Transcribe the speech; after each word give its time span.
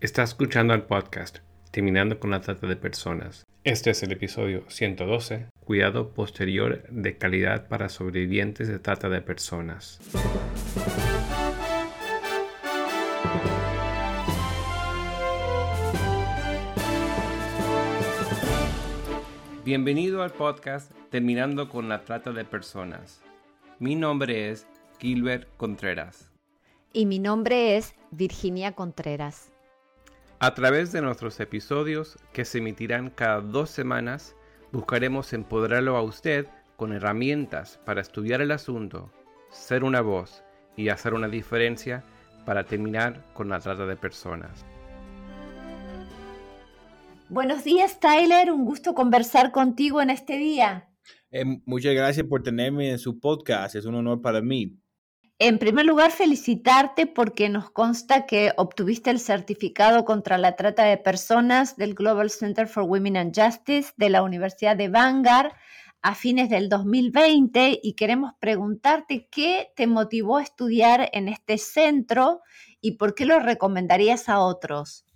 Está 0.00 0.22
escuchando 0.22 0.72
el 0.72 0.84
podcast 0.84 1.40
Terminando 1.70 2.18
con 2.18 2.30
la 2.30 2.40
Trata 2.40 2.66
de 2.66 2.74
Personas. 2.74 3.46
Este 3.64 3.90
es 3.90 4.02
el 4.02 4.12
episodio 4.12 4.64
112, 4.66 5.48
Cuidado 5.62 6.14
Posterior 6.14 6.84
de 6.88 7.18
Calidad 7.18 7.68
para 7.68 7.90
Sobrevivientes 7.90 8.66
de 8.68 8.78
Trata 8.78 9.10
de 9.10 9.20
Personas. 9.20 10.00
Bienvenido 19.66 20.22
al 20.22 20.30
podcast 20.30 20.92
Terminando 21.10 21.68
con 21.68 21.90
la 21.90 22.04
Trata 22.04 22.32
de 22.32 22.46
Personas. 22.46 23.20
Mi 23.78 23.96
nombre 23.96 24.48
es 24.48 24.66
Gilbert 24.98 25.46
Contreras. 25.58 26.30
Y 26.94 27.04
mi 27.04 27.18
nombre 27.18 27.76
es 27.76 27.94
Virginia 28.10 28.72
Contreras. 28.72 29.49
A 30.42 30.54
través 30.54 30.90
de 30.90 31.02
nuestros 31.02 31.38
episodios, 31.38 32.16
que 32.32 32.46
se 32.46 32.58
emitirán 32.58 33.10
cada 33.10 33.42
dos 33.42 33.68
semanas, 33.68 34.34
buscaremos 34.72 35.34
empoderarlo 35.34 35.98
a 35.98 36.02
usted 36.02 36.46
con 36.76 36.94
herramientas 36.94 37.78
para 37.84 38.00
estudiar 38.00 38.40
el 38.40 38.50
asunto, 38.50 39.12
ser 39.50 39.84
una 39.84 40.00
voz 40.00 40.42
y 40.78 40.88
hacer 40.88 41.12
una 41.12 41.28
diferencia 41.28 42.04
para 42.46 42.64
terminar 42.64 43.22
con 43.34 43.50
la 43.50 43.60
trata 43.60 43.84
de 43.84 43.96
personas. 43.96 44.64
Buenos 47.28 47.62
días, 47.62 48.00
Tyler. 48.00 48.50
Un 48.50 48.64
gusto 48.64 48.94
conversar 48.94 49.52
contigo 49.52 50.00
en 50.00 50.08
este 50.08 50.38
día. 50.38 50.88
Eh, 51.32 51.44
muchas 51.66 51.92
gracias 51.94 52.26
por 52.26 52.42
tenerme 52.42 52.90
en 52.90 52.98
su 52.98 53.20
podcast. 53.20 53.74
Es 53.74 53.84
un 53.84 53.94
honor 53.94 54.22
para 54.22 54.40
mí. 54.40 54.79
En 55.42 55.58
primer 55.58 55.86
lugar, 55.86 56.10
felicitarte 56.10 57.06
porque 57.06 57.48
nos 57.48 57.70
consta 57.70 58.26
que 58.26 58.52
obtuviste 58.58 59.08
el 59.08 59.18
certificado 59.18 60.04
contra 60.04 60.36
la 60.36 60.54
trata 60.54 60.84
de 60.84 60.98
personas 60.98 61.78
del 61.78 61.94
Global 61.94 62.28
Center 62.28 62.68
for 62.68 62.82
Women 62.82 63.16
and 63.16 63.34
Justice 63.34 63.94
de 63.96 64.10
la 64.10 64.22
Universidad 64.22 64.76
de 64.76 64.90
Vanguard 64.90 65.52
a 66.02 66.14
fines 66.14 66.50
del 66.50 66.68
2020 66.68 67.80
y 67.82 67.94
queremos 67.94 68.34
preguntarte 68.38 69.28
qué 69.30 69.72
te 69.74 69.86
motivó 69.86 70.36
a 70.36 70.42
estudiar 70.42 71.08
en 71.14 71.28
este 71.28 71.56
centro 71.56 72.42
y 72.82 72.98
por 72.98 73.14
qué 73.14 73.24
lo 73.24 73.40
recomendarías 73.40 74.28
a 74.28 74.40
otros. 74.40 75.06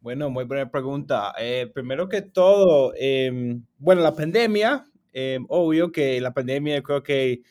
Bueno, 0.00 0.30
muy 0.30 0.44
buena 0.44 0.70
pregunta. 0.70 1.34
Eh, 1.38 1.70
primero 1.74 2.08
que 2.08 2.22
todo, 2.22 2.94
em, 2.96 3.66
bueno, 3.76 4.00
la 4.00 4.16
pandemia, 4.16 4.86
em, 5.12 5.44
obvio 5.50 5.92
que 5.92 6.18
la 6.22 6.32
pandemia 6.32 6.82
creo 6.82 7.02
que 7.02 7.42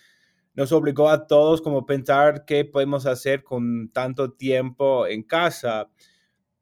nos 0.53 0.71
obligó 0.71 1.09
a 1.09 1.27
todos 1.27 1.61
como 1.61 1.85
pensar 1.85 2.45
qué 2.45 2.65
podemos 2.65 3.05
hacer 3.05 3.43
con 3.43 3.89
tanto 3.91 4.31
tiempo 4.33 5.07
en 5.07 5.23
casa. 5.23 5.89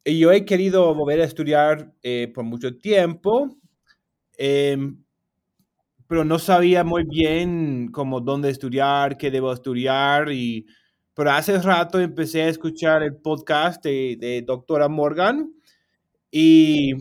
Y 0.04 0.20
yo 0.20 0.32
he 0.32 0.46
querido 0.46 0.94
volver 0.96 1.22
a 1.22 1.26
estudiar 1.26 1.94
eh, 2.04 2.32
por 2.34 2.44
mucho 2.46 2.78
tiempo, 2.78 3.58
em, 4.38 5.04
pero 6.08 6.26
no 6.26 6.40
sabía 6.40 6.84
muy 6.84 7.04
bien 7.06 7.90
cómo 7.92 8.20
dónde 8.22 8.50
estudiar, 8.50 9.18
qué 9.18 9.30
debo 9.32 9.54
estudiar. 9.54 10.32
Y, 10.32 10.66
pero 11.14 11.32
hace 11.32 11.60
rato 11.62 12.00
empecé 12.00 12.44
a 12.44 12.50
escuchar 12.50 13.04
el 13.04 13.16
podcast 13.18 13.84
de, 13.84 14.18
de 14.20 14.42
doctora 14.42 14.88
Morgan 14.90 15.52
y 16.32 16.94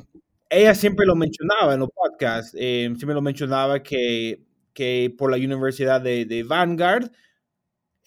ella 0.50 0.74
siempre 0.74 1.06
lo 1.06 1.16
mencionaba 1.16 1.74
en 1.74 1.80
los 1.80 1.90
podcasts, 1.90 2.54
em, 2.58 2.96
siempre 2.96 3.14
lo 3.14 3.22
mencionaba 3.22 3.82
que 3.82 4.42
que 4.78 5.12
por 5.18 5.28
la 5.32 5.36
Universidad 5.38 6.00
de, 6.00 6.44
Vanguard 6.48 7.10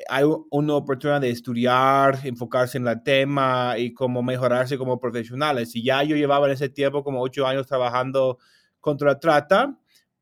hay 0.08 0.24
una 0.52 0.76
oportunidad 0.76 1.20
de 1.20 1.30
estudiar, 1.30 2.20
enfocarse 2.24 2.78
en 2.78 2.88
el 2.88 3.04
tema 3.04 3.76
y 3.78 3.94
cómo 3.94 4.24
mejorarse 4.24 4.78
como 4.78 4.98
profesionales. 4.98 5.76
Y 5.76 5.84
ya 5.84 6.02
yo 6.04 6.16
llevaba 6.16 6.46
en 6.46 6.54
ese 6.54 6.70
tiempo 6.70 7.04
como 7.04 7.22
ocho 7.22 7.46
años 7.46 7.68
trabajando 7.68 8.38
contra 8.80 9.10
la 9.10 9.20
trata 9.20 9.78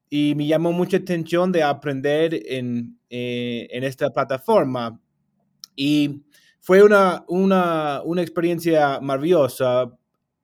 y 0.09 0.33
me 0.33 0.47
llamó 0.47 0.72
mucha 0.72 0.97
atención 0.97 1.52
de 1.52 1.61
aprender 1.61 2.34
en, 2.47 3.00
eh, 3.12 3.68
en 3.69 3.84
esta 3.84 4.09
plataforma. 4.09 5.00
Y 5.75 6.23
fue 6.62 6.81
una, 6.81 7.25
una, 7.28 8.02
una, 8.03 8.23
experiencia 8.23 9.00
maravillosa 9.02 9.96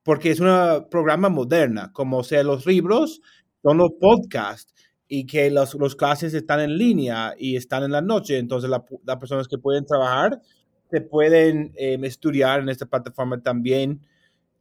porque 0.04 0.30
es 0.30 0.40
un 0.40 0.88
programa 0.92 1.30
moderna, 1.30 1.92
como 1.94 2.24
sea 2.24 2.44
los 2.44 2.68
libros, 2.68 3.22
son 3.64 3.80
los 3.80 3.90
podcasts 4.00 4.75
y 5.08 5.26
que 5.26 5.52
los, 5.52 5.76
los, 5.76 5.96
clases 5.96 6.34
están 6.34 6.60
en 6.62 6.78
línea 6.78 7.36
y 7.38 7.56
están 7.56 7.84
en 7.84 7.92
la 7.92 8.02
noche, 8.02 8.38
entonces 8.38 8.70
las 8.70 9.18
personas 9.18 9.48
que 9.48 9.58
pueden 9.58 9.86
trabajar 9.86 10.42
se 10.90 11.02
pueden 11.02 11.74
em, 11.76 12.04
estudiar 12.06 12.60
en 12.60 12.70
esta 12.70 12.86
plataforma 12.86 13.42
también. 13.42 14.02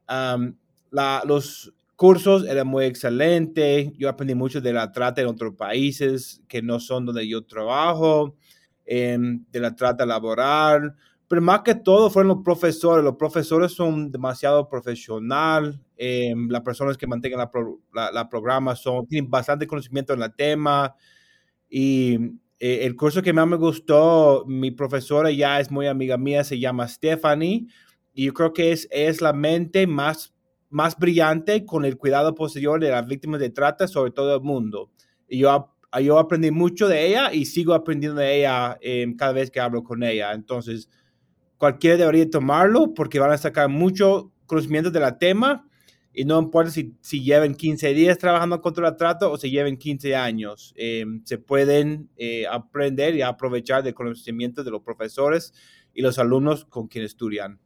la, 0.07 1.23
los 1.27 1.73
cursos 1.97 2.47
eran 2.47 2.67
muy 2.67 2.85
excelentes, 2.85 3.91
yo 3.97 4.09
aprendí 4.09 4.35
mucho 4.35 4.61
de 4.61 4.73
la 4.73 4.91
trata 4.91 5.21
en 5.21 5.29
otros 5.29 5.55
países 5.55 6.43
que 6.49 6.61
no 6.61 6.81
son 6.81 7.07
donde 7.07 7.27
yo 7.29 7.45
trabajo, 7.45 8.37
em, 8.85 9.45
de 9.51 9.61
la 9.61 9.75
trata 9.75 10.05
laboral, 10.05 10.95
pero 11.35 11.43
más 11.43 11.63
que 11.63 11.75
todo 11.75 12.11
fueron 12.11 12.29
los 12.29 12.45
profesores. 12.45 13.05
Los 13.05 13.17
profesores 13.17 13.73
son 13.73 14.13
demasiado 14.13 14.69
profesional. 14.69 15.81
Eh, 15.97 16.33
las 16.49 16.61
personas 16.61 16.97
que 16.97 17.09
mantengan 17.09 17.51
la, 17.93 18.13
la, 18.13 18.29
programa 18.29 18.77
son, 18.77 19.05
tienen 19.09 19.29
bastante 19.29 19.67
conocimiento 19.67 20.13
en 20.13 20.23
el 20.23 20.33
tema. 20.33 20.95
Y 21.69 22.15
eh, 22.61 22.83
el 22.83 22.95
curso 22.95 23.21
que 23.21 23.33
más 23.33 23.49
me 23.49 23.57
gustó, 23.57 24.45
mi 24.47 24.71
profesora 24.71 25.29
ya 25.33 25.59
es 25.59 25.73
muy 25.73 25.89
amiga 25.89 26.17
mía, 26.17 26.45
se 26.45 26.61
llama 26.61 26.87
Stephanie. 26.87 27.67
Y 28.13 28.27
yo 28.27 28.33
creo 28.33 28.53
que 28.53 28.71
es, 28.71 28.87
es 28.93 29.21
la 29.21 29.33
mente 29.33 29.89
más, 29.89 30.33
más 30.71 30.97
brillante 30.97 31.67
con 31.67 31.85
el 31.85 31.97
cuidado 31.97 32.37
posterior 32.37 32.79
de 32.79 32.91
las 32.91 33.09
víctimas 33.09 33.41
de 33.41 33.51
trata 33.51 33.89
sobre 33.89 34.13
todo 34.13 34.37
el 34.37 34.41
mundo. 34.41 34.93
Y 35.27 35.39
yo, 35.39 35.75
yo 36.01 36.17
aprendí 36.17 36.53
mucho 36.53 36.87
de 36.87 37.09
ella 37.09 37.33
y 37.33 37.47
sigo 37.47 37.75
aprendiendo 37.75 38.21
de 38.21 38.39
ella 38.39 38.79
eh, 38.81 39.13
cada 39.19 39.33
vez 39.33 39.51
que 39.51 39.59
hablo 39.59 39.83
con 39.83 40.05
ella. 40.05 40.31
Entonces, 40.33 40.89
cualquiera 41.59 41.97
debería 41.97 42.29
tomarlo 42.29 42.95
porque 42.95 43.19
van 43.19 43.33
a 43.33 43.39
sacar 43.39 43.69
mucho 43.69 44.33
conocimiento 44.47 44.91
de 44.91 45.01
la 45.01 45.19
tema 45.19 45.67
y 46.13 46.25
no 46.25 46.39
importa 46.39 46.71
si, 46.71 46.95
si 47.01 47.25
lleven 47.25 47.57
15 47.57 47.93
días 47.93 48.19
trabajando 48.19 48.61
contra 48.61 48.89
el 48.89 48.97
trato 48.97 49.33
o 49.33 49.37
si 49.37 49.51
lleven 49.51 49.77
15 49.77 50.15
años, 50.15 50.73
em, 50.77 51.23
se 51.25 51.39
pueden 51.39 52.09
eh, 52.17 52.47
aprender 52.47 53.17
y 53.17 53.23
aprovechar 53.23 53.83
del 53.83 53.95
conocimiento 53.95 54.63
de 54.63 54.71
los 54.71 54.83
profesores 54.83 55.53
y 55.93 56.03
los 56.03 56.19
alumnos 56.21 56.65
con 56.67 56.87
quienes 56.87 57.13
estudian. 57.13 57.59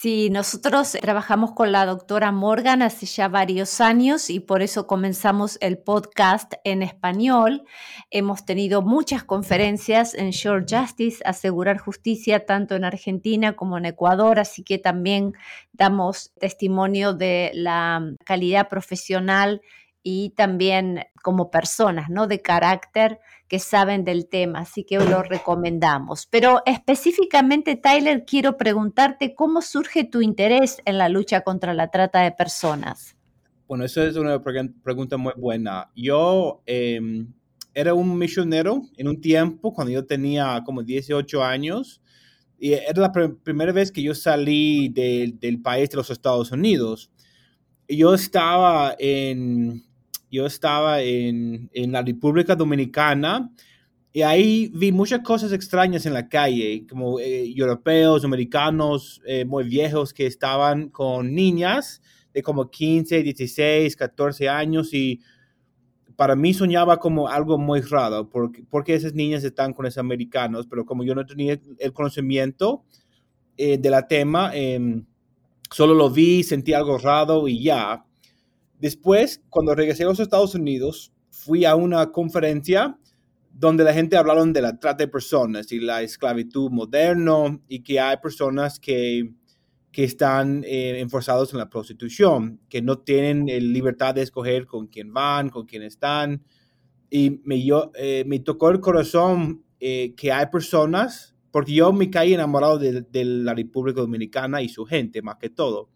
Sí, 0.00 0.30
nosotros 0.30 0.96
trabajamos 1.00 1.52
con 1.52 1.70
la 1.70 1.84
doctora 1.84 2.32
Morgan 2.32 2.80
hace 2.80 3.04
ya 3.04 3.28
varios 3.28 3.80
años 3.80 4.30
y 4.30 4.40
por 4.40 4.62
eso 4.62 4.86
comenzamos 4.86 5.58
el 5.60 5.78
podcast 5.78 6.54
en 6.64 6.82
español. 6.82 7.64
Hemos 8.10 8.44
tenido 8.46 8.80
muchas 8.80 9.22
conferencias 9.22 10.14
en 10.14 10.30
Short 10.30 10.66
Justice, 10.68 11.22
asegurar 11.24 11.78
justicia 11.78 12.46
tanto 12.46 12.74
en 12.74 12.84
Argentina 12.84 13.54
como 13.54 13.76
en 13.76 13.84
Ecuador, 13.84 14.40
así 14.40 14.64
que 14.64 14.78
también 14.78 15.34
damos 15.72 16.32
testimonio 16.40 17.12
de 17.12 17.52
la 17.54 18.02
calidad 18.24 18.68
profesional 18.68 19.60
y 20.02 20.30
también 20.30 21.04
como 21.22 21.50
personas, 21.50 22.10
¿no? 22.10 22.26
De 22.26 22.42
carácter 22.42 23.20
que 23.48 23.58
saben 23.58 24.04
del 24.04 24.28
tema, 24.28 24.60
así 24.60 24.84
que 24.84 24.98
lo 24.98 25.22
recomendamos. 25.22 26.26
Pero 26.26 26.62
específicamente, 26.66 27.76
Tyler, 27.76 28.24
quiero 28.24 28.56
preguntarte 28.56 29.34
cómo 29.34 29.62
surge 29.62 30.04
tu 30.04 30.22
interés 30.22 30.80
en 30.84 30.98
la 30.98 31.08
lucha 31.08 31.42
contra 31.42 31.74
la 31.74 31.88
trata 31.88 32.22
de 32.22 32.32
personas. 32.32 33.16
Bueno, 33.68 33.84
eso 33.84 34.02
es 34.02 34.16
una 34.16 34.42
pregunta 34.42 35.16
muy 35.16 35.32
buena. 35.36 35.90
Yo 35.94 36.62
em, 36.66 37.32
era 37.74 37.94
un 37.94 38.18
misionero 38.18 38.82
en 38.96 39.08
un 39.08 39.20
tiempo 39.20 39.72
cuando 39.72 39.92
yo 39.92 40.04
tenía 40.04 40.62
como 40.64 40.82
18 40.82 41.42
años 41.44 42.02
y 42.58 42.72
era 42.74 43.02
la 43.02 43.12
primera 43.12 43.72
vez 43.72 43.90
que 43.90 44.02
yo 44.02 44.14
salí 44.14 44.88
del 44.88 45.60
país 45.62 45.90
de 45.90 45.96
los 45.96 46.10
Estados 46.10 46.52
Unidos. 46.52 47.10
Yo 47.88 48.14
estaba 48.14 48.94
en, 48.98 49.82
yo 50.32 50.46
estaba 50.46 51.02
en, 51.02 51.70
en, 51.72 51.92
la 51.92 52.02
República 52.02 52.56
Dominicana 52.56 53.52
y 54.12 54.22
ahí 54.22 54.70
vi 54.74 54.90
muchas 54.90 55.20
cosas 55.20 55.52
extrañas 55.52 56.06
en 56.06 56.14
la 56.14 56.28
calle, 56.28 56.86
como 56.88 57.20
eh, 57.20 57.52
europeos, 57.54 58.24
americanos 58.24 59.22
eh, 59.26 59.44
muy 59.44 59.64
viejos 59.64 60.12
que 60.12 60.26
estaban 60.26 60.88
con 60.88 61.34
niñas 61.34 62.02
de 62.32 62.42
como 62.42 62.70
15, 62.70 63.22
16, 63.22 63.94
14 63.94 64.48
años 64.48 64.92
y 64.94 65.20
para 66.16 66.34
mí 66.34 66.54
soñaba 66.54 66.98
como 66.98 67.28
algo 67.28 67.58
muy 67.58 67.80
raro, 67.80 68.28
porque, 68.28 68.64
porque 68.68 68.94
esas 68.94 69.14
niñas 69.14 69.44
están 69.44 69.72
con 69.72 69.86
esos 69.86 69.98
americanos, 69.98 70.66
pero 70.68 70.84
como 70.84 71.04
yo 71.04 71.14
no 71.14 71.26
tenía 71.26 71.58
el 71.78 71.92
conocimiento 71.92 72.84
eh, 73.56 73.76
de 73.78 73.90
la 73.90 74.06
tema, 74.06 74.50
em, 74.54 75.04
solo 75.70 75.94
lo 75.94 76.10
vi, 76.10 76.42
sentí 76.42 76.72
algo 76.72 76.98
raro 76.98 77.48
y 77.48 77.62
ya. 77.62 78.04
Después, 78.82 79.40
cuando 79.48 79.76
regresé 79.76 80.02
a 80.02 80.06
los 80.06 80.18
Estados 80.18 80.56
Unidos, 80.56 81.12
fui 81.30 81.64
a 81.64 81.76
una 81.76 82.10
conferencia 82.10 82.98
donde 83.52 83.84
la 83.84 83.94
gente 83.94 84.16
hablaron 84.16 84.52
de 84.52 84.60
la 84.60 84.76
trata 84.80 85.04
de 85.04 85.08
personas 85.08 85.70
y 85.70 85.78
la 85.78 86.02
esclavitud 86.02 86.68
moderna 86.68 87.60
y 87.68 87.84
que 87.84 88.00
hay 88.00 88.16
personas 88.16 88.80
que, 88.80 89.34
que 89.92 90.02
están 90.02 90.64
eh, 90.64 90.98
enforzados 90.98 91.52
en 91.52 91.60
la 91.60 91.70
prostitución, 91.70 92.58
que 92.68 92.82
no 92.82 92.98
tienen 92.98 93.46
libertad 93.72 94.16
de 94.16 94.22
escoger 94.22 94.66
con 94.66 94.88
quién 94.88 95.14
van, 95.14 95.50
con 95.50 95.64
quién 95.64 95.84
están. 95.84 96.42
Y 97.08 97.40
me, 97.44 97.64
yo, 97.64 97.92
eh, 97.94 98.24
me 98.26 98.40
tocó 98.40 98.70
el 98.70 98.80
corazón 98.80 99.62
eh, 99.78 100.12
que 100.16 100.32
hay 100.32 100.46
personas, 100.46 101.36
porque 101.52 101.72
yo 101.72 101.92
me 101.92 102.10
caí 102.10 102.34
enamorado 102.34 102.80
de, 102.80 103.02
de, 103.02 103.24
la 103.24 103.54
República 103.54 104.00
Dominicana 104.00 104.60
y 104.60 104.68
su 104.68 104.84
gente, 104.84 105.22
más 105.22 105.36
que 105.36 105.50
todo. 105.50 105.88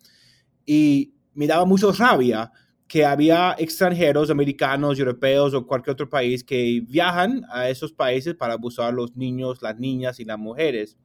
Y 0.65 1.15
me 1.35 1.49
daba 1.49 1.65
mucho 1.65 1.91
rabia 1.91 2.53
que 2.89 3.05
había 3.05 3.57
extranjeros, 3.59 4.31
americanos, 4.31 4.99
europeos 4.99 5.55
o 5.55 5.67
cualquier 5.67 5.95
otro 5.95 6.09
país 6.09 6.45
que 6.45 6.83
viajan 6.87 7.45
a 7.51 7.69
esos 7.69 7.93
países 7.93 8.35
para 8.35 8.55
abusar 8.55 8.87
a 8.87 8.93
los 8.93 9.17
niños, 9.17 9.61
las 9.61 9.79
niñas 9.79 10.21
y 10.21 10.25
las 10.25 10.39
mujeres. 10.39 10.97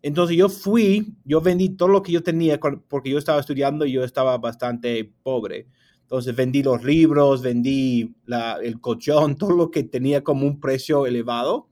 Entonces 0.00 0.36
yo 0.36 0.48
fui, 0.48 1.14
yo 1.24 1.40
vendí 1.40 1.70
todo 1.70 1.88
lo 1.88 2.02
que 2.02 2.12
yo 2.12 2.22
tenía 2.22 2.58
porque 2.60 3.10
yo 3.10 3.18
estaba 3.18 3.40
estudiando 3.40 3.86
y 3.86 3.92
yo 3.92 4.04
estaba 4.04 4.36
bastante 4.38 5.12
pobre. 5.22 5.66
Entonces 6.02 6.36
vendí 6.36 6.62
los 6.62 6.84
libros, 6.84 7.42
vendí 7.42 8.14
el 8.62 8.80
colchón, 8.80 9.36
todo 9.38 9.52
lo 9.52 9.70
que 9.70 9.82
tenía 9.84 10.22
como 10.22 10.46
un 10.46 10.60
precio 10.60 11.06
elevado 11.06 11.68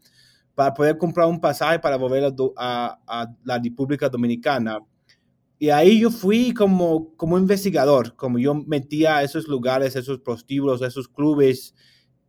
para 0.54 0.74
poder 0.74 0.98
comprar 0.98 1.26
un 1.28 1.40
pasaje 1.40 1.78
para 1.78 1.96
volver 1.96 2.24
a, 2.56 2.98
a, 3.06 3.34
la 3.44 3.58
República 3.58 4.08
Dominicana. 4.08 4.80
Y 5.62 5.70
ahí 5.70 6.00
yo 6.00 6.10
fui 6.10 6.52
como, 6.52 7.14
como 7.14 7.38
investigador, 7.38 8.16
como 8.16 8.40
yo 8.40 8.52
metía 8.52 9.18
a 9.18 9.22
esos 9.22 9.46
lugares, 9.46 9.94
esos 9.94 10.18
prostíbulos, 10.18 10.82
esos 10.82 11.06
clubes 11.06 11.72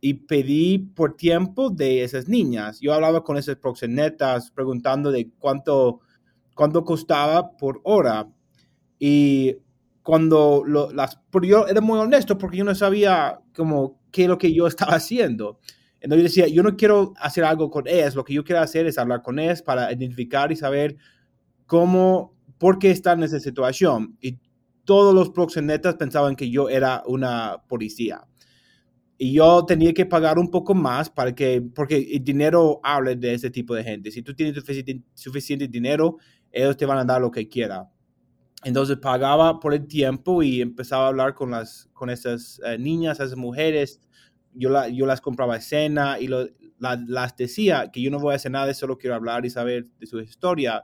y 0.00 0.14
pedí 0.14 0.78
por 0.78 1.16
tiempo 1.16 1.68
de 1.68 2.04
esas 2.04 2.28
niñas. 2.28 2.78
Yo 2.78 2.94
hablaba 2.94 3.24
con 3.24 3.36
esas 3.36 3.56
proxenetas 3.56 4.52
preguntando 4.52 5.10
de 5.10 5.32
cuánto, 5.40 5.98
cuánto 6.54 6.84
costaba 6.84 7.56
por 7.56 7.80
hora. 7.82 8.28
Y 9.00 9.56
cuando 10.04 10.62
lo, 10.64 10.92
las, 10.92 11.18
pero 11.32 11.44
yo 11.44 11.66
era 11.66 11.80
muy 11.80 11.98
honesto 11.98 12.38
porque 12.38 12.58
yo 12.58 12.64
no 12.64 12.76
sabía 12.76 13.40
como 13.52 14.00
qué 14.12 14.22
es 14.22 14.28
lo 14.28 14.38
que 14.38 14.54
yo 14.54 14.68
estaba 14.68 14.94
haciendo. 14.94 15.58
Entonces 16.00 16.22
yo 16.22 16.42
decía, 16.42 16.54
yo 16.54 16.62
no 16.62 16.76
quiero 16.76 17.14
hacer 17.16 17.42
algo 17.42 17.68
con 17.68 17.88
ellas, 17.88 18.14
lo 18.14 18.22
que 18.22 18.34
yo 18.34 18.44
quiero 18.44 18.60
hacer 18.60 18.86
es 18.86 18.96
hablar 18.96 19.22
con 19.22 19.40
ellas 19.40 19.60
para 19.60 19.92
identificar 19.92 20.52
y 20.52 20.56
saber 20.56 20.98
cómo, 21.66 22.33
por 22.58 22.78
qué 22.78 22.90
están 22.90 23.18
en 23.18 23.24
esa 23.24 23.40
situación. 23.40 24.16
Y 24.20 24.38
todos 24.84 25.14
los 25.14 25.30
proxenetas 25.30 25.94
pensaban 25.96 26.36
que 26.36 26.50
yo 26.50 26.68
era 26.68 27.02
una 27.06 27.62
policía 27.68 28.26
y 29.16 29.32
yo 29.32 29.64
tenía 29.64 29.92
que 29.94 30.06
pagar 30.06 30.38
un 30.38 30.50
poco 30.50 30.74
más 30.74 31.08
para 31.08 31.34
que, 31.34 31.62
porque 31.74 31.96
el 31.96 32.24
dinero 32.24 32.80
habla 32.82 33.14
de 33.14 33.34
ese 33.34 33.50
tipo 33.50 33.74
de 33.74 33.84
gente. 33.84 34.10
Si 34.10 34.22
tú 34.22 34.34
tienes 34.34 34.62
suficiente, 35.14 35.68
dinero, 35.68 36.16
ellos 36.50 36.76
te 36.76 36.84
van 36.84 36.98
a 36.98 37.04
dar 37.04 37.20
lo 37.20 37.30
que 37.30 37.48
quieran. 37.48 37.88
Entonces 38.64 38.96
pagaba 38.96 39.60
por 39.60 39.74
el 39.74 39.86
tiempo 39.86 40.42
y 40.42 40.60
empezaba 40.60 41.04
a 41.04 41.08
hablar 41.08 41.34
con, 41.34 41.52
las, 41.52 41.88
con 41.92 42.10
esas 42.10 42.60
eh, 42.64 42.76
niñas, 42.78 43.20
esas 43.20 43.36
mujeres. 43.36 44.00
Yo, 44.52 44.70
la, 44.70 44.88
yo 44.88 45.06
las 45.06 45.20
compraba 45.20 45.60
cena 45.60 46.18
y 46.18 46.28
las 46.78 47.36
decía 47.36 47.90
que 47.92 48.00
yo 48.02 48.10
no 48.10 48.18
voy 48.18 48.32
a 48.32 48.36
hacer 48.36 48.50
nada, 48.52 48.72
solo 48.74 48.98
quiero 48.98 49.14
hablar 49.14 49.46
y 49.46 49.50
saber 49.50 49.86
de 50.00 50.06
su 50.06 50.20
historia. 50.20 50.82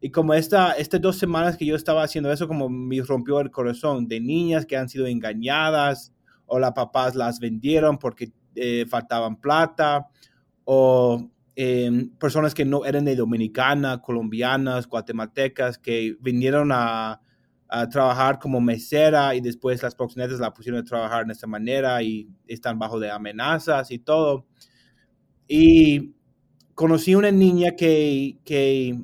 Y 0.00 0.10
como 0.10 0.32
esta, 0.34 0.72
estas 0.72 1.00
dos 1.00 1.18
semanas 1.18 1.56
que 1.56 1.66
yo 1.66 1.74
estaba 1.74 2.04
haciendo 2.04 2.30
eso, 2.30 2.46
como 2.46 2.68
me 2.68 3.00
rompió 3.02 3.40
el 3.40 3.50
corazón 3.50 4.06
de 4.06 4.20
niñas 4.20 4.64
que 4.64 4.76
han 4.76 4.88
sido 4.88 5.06
engañadas, 5.06 6.12
o 6.46 6.58
las 6.58 6.72
papás 6.72 7.14
las 7.14 7.40
vendieron 7.40 7.98
porque 7.98 8.32
eh, 8.54 8.86
faltaban 8.88 9.36
plata, 9.40 10.08
o 10.64 11.30
em, 11.56 12.10
personas 12.18 12.54
que 12.54 12.64
no 12.64 12.84
eran 12.84 13.04
de 13.04 13.16
Dominicana, 13.16 14.00
colombianas, 14.00 14.86
guatemaltecas, 14.88 15.78
que 15.78 16.16
vinieron 16.20 16.70
a, 16.72 17.20
trabajar 17.90 18.38
como 18.38 18.62
mesera 18.62 19.34
y 19.34 19.42
después 19.42 19.82
las 19.82 19.94
proxenetas 19.94 20.40
la 20.40 20.54
pusieron 20.54 20.80
a 20.80 20.84
trabajar 20.84 21.26
de 21.26 21.34
esta 21.34 21.46
manera 21.46 22.02
y 22.02 22.26
están 22.46 22.78
bajo 22.78 22.98
de 22.98 23.10
amenazas 23.10 23.90
y 23.90 23.98
todo. 23.98 24.46
Y 25.46 26.14
conocí 26.74 27.14
una 27.14 27.30
niña 27.30 27.72
que, 27.76 28.38
que, 28.42 28.98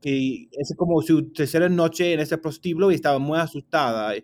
que 0.00 0.48
es 0.52 0.74
como 0.76 1.02
su 1.02 1.30
tercera 1.32 1.68
noche 1.68 2.12
en 2.12 2.20
ese 2.20 2.38
prostíbulo 2.38 2.90
y 2.90 2.94
estaba 2.94 3.18
muy 3.18 3.38
asustada 3.38 4.14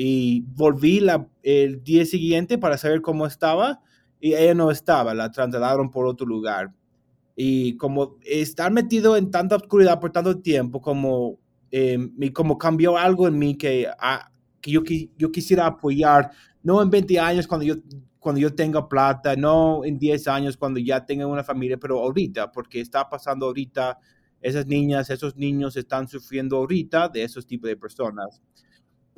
y 0.00 0.42
volví 0.54 1.00
la, 1.00 1.28
el 1.42 1.82
día 1.82 2.06
siguiente 2.06 2.56
para 2.56 2.78
saber 2.78 3.02
cómo 3.02 3.26
estaba 3.26 3.80
y 4.20 4.34
ella 4.34 4.54
no 4.54 4.70
estaba, 4.70 5.12
la 5.12 5.30
trasladaron 5.30 5.90
por 5.90 6.06
otro 6.06 6.26
lugar. 6.26 6.72
Y 7.34 7.76
como 7.76 8.16
estar 8.22 8.72
metido 8.72 9.16
en 9.16 9.30
tanta 9.30 9.56
oscuridad 9.56 10.00
por 10.00 10.12
tanto 10.12 10.40
tiempo, 10.40 10.80
como, 10.80 11.38
eh, 11.70 11.98
como 12.32 12.58
cambió 12.58 12.96
algo 12.96 13.28
en 13.28 13.38
mí 13.38 13.56
que, 13.56 13.88
ah, 13.98 14.30
que 14.60 14.70
yo, 14.70 14.82
yo 15.16 15.32
quisiera 15.32 15.66
apoyar, 15.66 16.30
no 16.62 16.82
en 16.82 16.90
20 16.90 17.18
años 17.20 17.46
cuando 17.46 17.64
yo, 17.66 17.74
cuando 18.18 18.40
yo 18.40 18.54
tenga 18.54 18.88
plata, 18.88 19.36
no 19.36 19.84
en 19.84 19.98
10 19.98 20.28
años 20.28 20.56
cuando 20.56 20.80
ya 20.80 21.04
tenga 21.04 21.26
una 21.26 21.44
familia, 21.44 21.76
pero 21.76 21.98
ahorita, 22.00 22.50
porque 22.50 22.80
está 22.80 23.08
pasando 23.08 23.46
ahorita, 23.46 23.98
esas 24.40 24.66
niñas, 24.66 25.10
esos 25.10 25.36
niños 25.36 25.76
están 25.76 26.08
sufriendo 26.08 26.56
ahorita 26.56 27.08
de 27.08 27.24
esos 27.24 27.46
tipos 27.46 27.68
de 27.68 27.76
personas. 27.76 28.40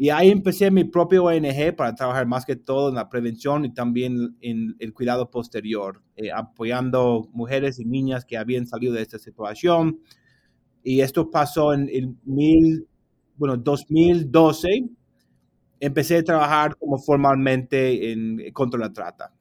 Y 0.00 0.08
ahí 0.08 0.30
empecé 0.30 0.70
mi 0.70 0.84
propio 0.84 1.24
ONG 1.24 1.76
para 1.76 1.94
trabajar 1.94 2.26
más 2.26 2.46
que 2.46 2.56
todo 2.56 2.88
en 2.88 2.94
la 2.94 3.10
prevención 3.10 3.66
y 3.66 3.74
también 3.74 4.34
en 4.40 4.74
el 4.78 4.94
cuidado 4.94 5.30
posterior, 5.30 6.02
eh, 6.16 6.32
apoyando 6.32 7.28
mujeres 7.34 7.78
y 7.78 7.84
niñas 7.84 8.24
que 8.24 8.38
habían 8.38 8.66
salido 8.66 8.94
de 8.94 9.02
esta 9.02 9.18
situación. 9.18 10.00
Y 10.82 11.02
esto 11.02 11.30
pasó 11.30 11.74
en 11.74 11.90
el 11.92 12.16
mil, 12.24 12.86
bueno, 13.36 13.58
2012. 13.58 14.88
Empecé 15.80 16.16
a 16.16 16.24
trabajar 16.24 16.76
como 16.76 16.96
formalmente 16.98 18.10
en, 18.10 18.52
contra 18.54 18.80
la 18.80 18.92
trata. 18.94 19.34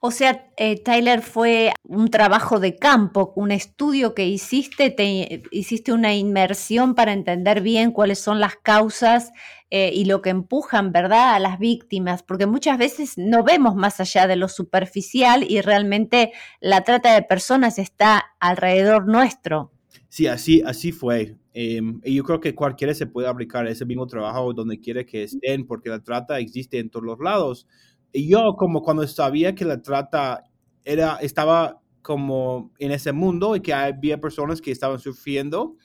O 0.00 0.12
sea, 0.12 0.48
eh, 0.56 0.80
Tyler, 0.80 1.22
fue 1.22 1.72
un 1.82 2.08
trabajo 2.08 2.60
de 2.60 2.76
campo, 2.76 3.32
un 3.34 3.50
estudio 3.50 4.14
que 4.14 4.28
hiciste, 4.28 4.90
te, 4.90 5.42
hiciste 5.50 5.92
una 5.92 6.14
inmersión 6.14 6.94
para 6.94 7.12
entender 7.12 7.62
bien 7.62 7.90
cuáles 7.90 8.20
son 8.20 8.38
las 8.38 8.54
causas 8.56 9.32
eh, 9.70 9.90
y 9.92 10.04
lo 10.04 10.22
que 10.22 10.30
empujan, 10.30 10.92
¿verdad?, 10.92 11.34
a 11.34 11.40
las 11.40 11.58
víctimas, 11.58 12.22
porque 12.22 12.46
muchas 12.46 12.78
veces 12.78 13.18
no 13.18 13.42
vemos 13.42 13.74
más 13.74 13.98
allá 13.98 14.28
de 14.28 14.36
lo 14.36 14.48
superficial 14.48 15.44
y 15.48 15.62
realmente 15.62 16.32
la 16.60 16.84
trata 16.84 17.14
de 17.14 17.22
personas 17.22 17.80
está 17.80 18.24
alrededor 18.38 19.08
nuestro. 19.08 19.72
Sí, 20.08 20.28
así, 20.28 20.62
así 20.64 20.92
fue. 20.92 21.34
Em, 21.54 22.00
y 22.04 22.14
yo 22.14 22.22
creo 22.22 22.38
que 22.38 22.54
cualquiera 22.54 22.94
se 22.94 23.06
puede 23.06 23.26
aplicar 23.26 23.66
ese 23.66 23.84
mismo 23.84 24.06
trabajo 24.06 24.52
donde 24.54 24.78
quiera 24.78 25.02
que 25.02 25.24
estén, 25.24 25.66
porque 25.66 25.90
la 25.90 26.04
trata 26.04 26.38
existe 26.38 26.78
en 26.78 26.88
todos 26.88 27.04
los 27.04 27.18
lados 27.18 27.66
y 28.12 28.28
yo 28.28 28.54
como 28.56 28.82
cuando 28.82 29.06
sabía 29.06 29.54
que 29.54 29.64
la 29.64 29.82
trata 29.82 30.44
era, 30.84 31.16
estaba 31.16 31.80
como 32.02 32.72
en 32.78 32.92
ese 32.92 33.12
mundo 33.12 33.54
y 33.56 33.60
que 33.60 33.74
había 33.74 34.20
personas 34.20 34.60
que 34.60 34.70
estaban 34.70 34.98
sufriendo, 34.98 35.76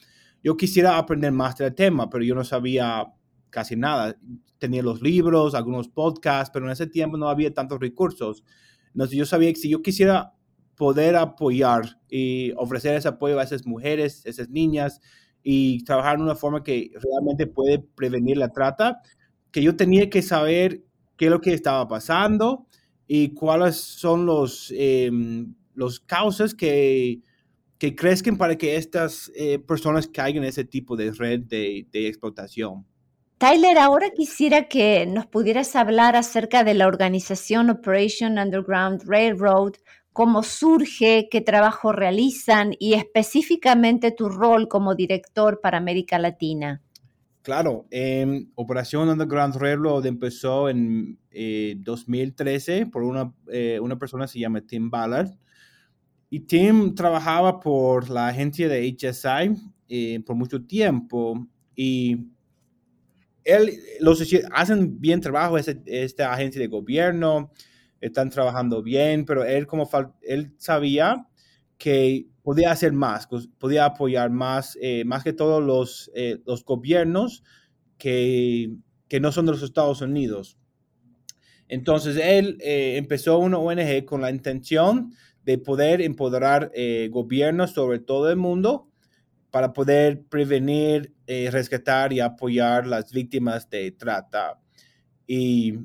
yo 0.44 0.58
quisiera 0.58 0.98
aprender 0.98 1.32
más 1.32 1.56
del 1.58 1.74
tema, 1.74 2.10
pero 2.10 2.24
yo 2.24 2.36
no 2.36 2.44
sabía 2.44 3.06
casi 3.50 3.76
nada. 3.76 4.18
Tenía 4.58 4.84
los 4.84 5.02
libros, 5.02 5.56
algunos 5.56 5.88
podcasts, 5.88 6.50
pero 6.54 6.66
en 6.66 6.72
ese 6.72 6.88
tiempo 6.88 7.18
no 7.18 7.30
había 7.30 7.54
tantos 7.54 7.80
recursos. 7.80 8.44
Entonces 8.88 9.18
yo 9.18 9.26
sabía 9.26 9.52
que 9.52 9.60
si 9.60 9.70
yo 9.70 9.82
quisiera 9.82 10.34
poder 10.76 11.16
apoyar 11.16 12.00
y 12.10 12.52
ofrecer 12.58 12.96
ese 12.96 13.08
apoyo 13.08 13.40
a 13.40 13.44
esas 13.44 13.66
mujeres, 13.66 14.26
esas 14.26 14.50
niñas 14.50 15.00
y 15.44 15.84
trabajar 15.84 16.16
en 16.16 16.24
una 16.24 16.36
forma 16.36 16.64
que 16.64 16.92
realmente 16.94 17.48
puede 17.48 17.80
prevenir 17.80 18.38
la 18.38 18.50
trata, 18.50 19.02
que 19.52 19.62
yo 19.62 19.76
tenía 19.76 20.10
que 20.10 20.22
saber 20.22 20.84
qué 21.18 21.26
es 21.26 21.32
lo 21.32 21.42
que 21.42 21.54
estaba 21.54 21.88
pasando 21.88 22.68
y 23.08 23.30
cuáles 23.30 23.78
son 23.78 24.26
los, 24.26 24.74
eh, 24.76 25.12
los 25.76 26.00
causas 26.00 26.54
que, 26.54 27.22
que 27.78 27.96
crezcan 27.96 28.38
para 28.38 28.58
que 28.58 28.76
estas 28.76 29.32
eh, 29.36 29.60
personas 29.60 30.08
caigan 30.08 30.44
en 30.44 30.50
ese 30.50 30.66
tipo 30.66 30.96
de 30.96 31.12
red 31.12 31.42
de, 31.42 31.86
de 31.92 32.08
explotación. 32.08 32.86
Tyler, 33.38 33.78
ahora 33.78 34.12
quisiera 34.12 34.70
que 34.70 35.06
nos 35.06 35.26
pudieras 35.26 35.76
hablar 35.76 36.16
acerca 36.16 36.64
de 36.64 36.76
la 36.76 36.88
organización 36.88 37.70
Operation 37.70 38.40
Underground 38.40 39.04
Railroad, 39.06 39.74
cómo 40.14 40.44
surge, 40.44 41.28
qué 41.30 41.42
trabajo 41.42 41.92
realizan 41.92 42.72
y 42.80 42.94
específicamente 42.94 44.12
tu 44.12 44.30
rol 44.30 44.70
como 44.70 44.96
director 44.96 45.60
para 45.60 45.78
América 45.78 46.20
Latina. 46.20 46.82
Claro, 47.44 47.86
eh, 47.92 48.46
Operación 48.56 49.10
Underground 49.10 49.56
Railroad 49.58 50.06
empezó 50.06 50.70
en 50.70 51.20
2013 51.78 52.78
eh, 52.78 52.86
por 52.86 53.04
una, 53.04 53.34
eh, 53.52 53.80
una 53.82 54.00
persona 54.00 54.26
que 54.26 54.32
se 54.32 54.40
llama 54.40 54.62
Tim 54.62 54.90
Ballard. 54.90 55.30
Y 56.30 56.40
Tim 56.40 56.96
trabajaba 56.96 57.60
por 57.60 58.10
la 58.10 58.30
agencia 58.30 58.70
de 58.70 58.88
HSI 58.88 59.56
eh, 59.90 60.22
por 60.26 60.38
mucho 60.38 60.64
tiempo 60.66 61.46
y 61.76 62.28
él, 63.44 63.78
los 64.00 64.24
hacen 64.54 65.02
bien 65.02 65.20
trabajo, 65.20 65.58
esta 65.58 66.32
agencia 66.32 66.62
de 66.62 66.68
gobierno, 66.68 67.52
están 68.00 68.30
trabajando 68.30 68.82
bien, 68.82 69.26
pero 69.26 69.44
él 69.44 69.68
como 69.68 69.90
él 70.22 70.54
sabía 70.58 71.28
que 71.78 72.26
podía 72.44 72.72
hacer 72.72 72.92
más, 72.92 73.28
podía 73.58 73.86
apoyar 73.86 74.30
más, 74.30 74.78
eh, 74.82 75.04
más 75.06 75.24
que 75.24 75.34
todos 75.34 75.64
los, 75.64 76.12
eh, 76.14 76.40
los 76.46 76.64
gobiernos 76.64 77.44
que, 77.98 78.76
que, 79.08 79.20
no 79.20 79.32
son 79.32 79.46
de 79.46 79.54
los 79.54 79.64
Estados 79.64 80.02
Unidos. 80.02 80.58
Entonces 81.70 82.18
él 82.22 82.58
eh, 82.60 82.98
empezó 82.98 83.40
una 83.40 83.58
ONG 83.58 84.06
con 84.06 84.22
la 84.22 84.30
intención 84.30 85.14
de 85.44 85.58
poder 85.58 86.02
empoderar 86.02 86.72
gobiernos 87.10 87.72
sobre 87.72 88.00
todo 88.00 88.30
el 88.30 88.38
mundo 88.38 88.90
para 89.52 89.74
poder 89.74 90.24
prevenir, 90.30 91.14
rescatar 91.28 92.14
y 92.14 92.22
apoyar 92.22 92.88
las 92.88 93.12
víctimas 93.12 93.70
de 93.70 93.92
trata. 93.92 94.62
Y 95.28 95.80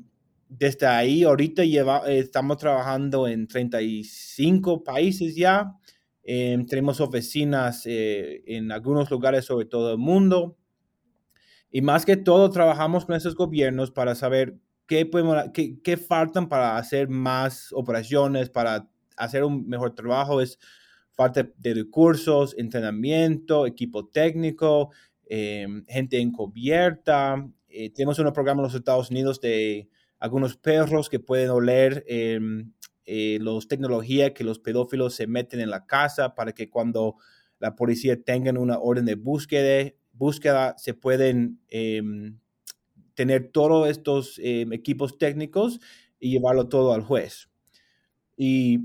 desde 0.47 0.87
ahí, 0.87 1.23
ahorita 1.23 1.65
lleva, 1.65 2.09
estamos 2.09 2.57
trabajando 2.57 3.27
en 3.27 3.47
35 3.47 4.83
países 4.83 5.35
ya. 5.35 5.75
Em, 6.31 6.63
tenemos 6.67 7.01
oficinas 7.01 7.87
eh, 7.87 8.43
en 8.45 8.71
algunos 8.71 9.09
lugares 9.09 9.45
sobre 9.45 9.65
todo 9.65 9.91
el 9.91 9.97
mundo. 9.97 10.55
Y 11.71 11.81
más 11.81 12.05
que 12.05 12.17
todo, 12.17 12.51
trabajamos 12.51 13.07
con 13.07 13.15
esos 13.15 13.33
gobiernos 13.33 13.89
para 13.89 14.13
saber 14.13 14.55
qué, 14.85 15.07
podemos, 15.07 15.45
qué, 15.55 15.81
qué 15.81 15.97
faltan 15.97 16.47
para 16.47 16.77
hacer 16.77 17.09
más 17.09 17.73
operaciones, 17.73 18.51
para 18.51 18.87
hacer 19.17 19.43
un 19.43 19.67
mejor 19.67 19.95
trabajo. 19.95 20.39
Es 20.39 20.59
falta 21.13 21.49
de 21.57 21.73
recursos, 21.73 22.53
entrenamiento, 22.59 23.65
equipo 23.65 24.05
técnico, 24.05 24.91
em, 25.25 25.83
gente 25.87 26.19
encubierta. 26.19 27.43
Eh, 27.69 27.89
tenemos 27.89 28.19
un 28.19 28.31
programa 28.33 28.61
en 28.61 28.65
los 28.65 28.75
Estados 28.75 29.09
Unidos 29.09 29.41
de 29.41 29.89
algunos 30.19 30.55
perros 30.57 31.09
que 31.09 31.19
pueden 31.19 31.49
oler 31.49 32.05
eh, 33.11 33.39
los 33.41 33.67
tecnologías 33.67 34.33
que 34.35 34.43
los 34.43 34.59
pedófilos 34.59 35.15
se 35.15 35.25
meten 35.25 35.59
en 35.61 35.71
la 35.71 35.87
casa 35.87 36.35
para 36.35 36.51
que 36.53 36.69
cuando 36.69 37.15
la 37.57 37.75
policía 37.75 38.21
tenga 38.21 38.51
una 38.51 38.77
orden 38.77 39.05
de 39.05 39.15
búsqueda, 39.15 39.91
búsqueda 40.13 40.75
se 40.77 40.93
pueden 40.93 41.59
em, 41.69 42.37
tener 43.15 43.49
todos 43.51 43.89
estos 43.89 44.39
em, 44.43 44.71
equipos 44.73 45.17
técnicos 45.17 45.79
y 46.19 46.29
llevarlo 46.29 46.69
todo 46.69 46.93
al 46.93 47.01
juez. 47.01 47.49
Y 48.37 48.79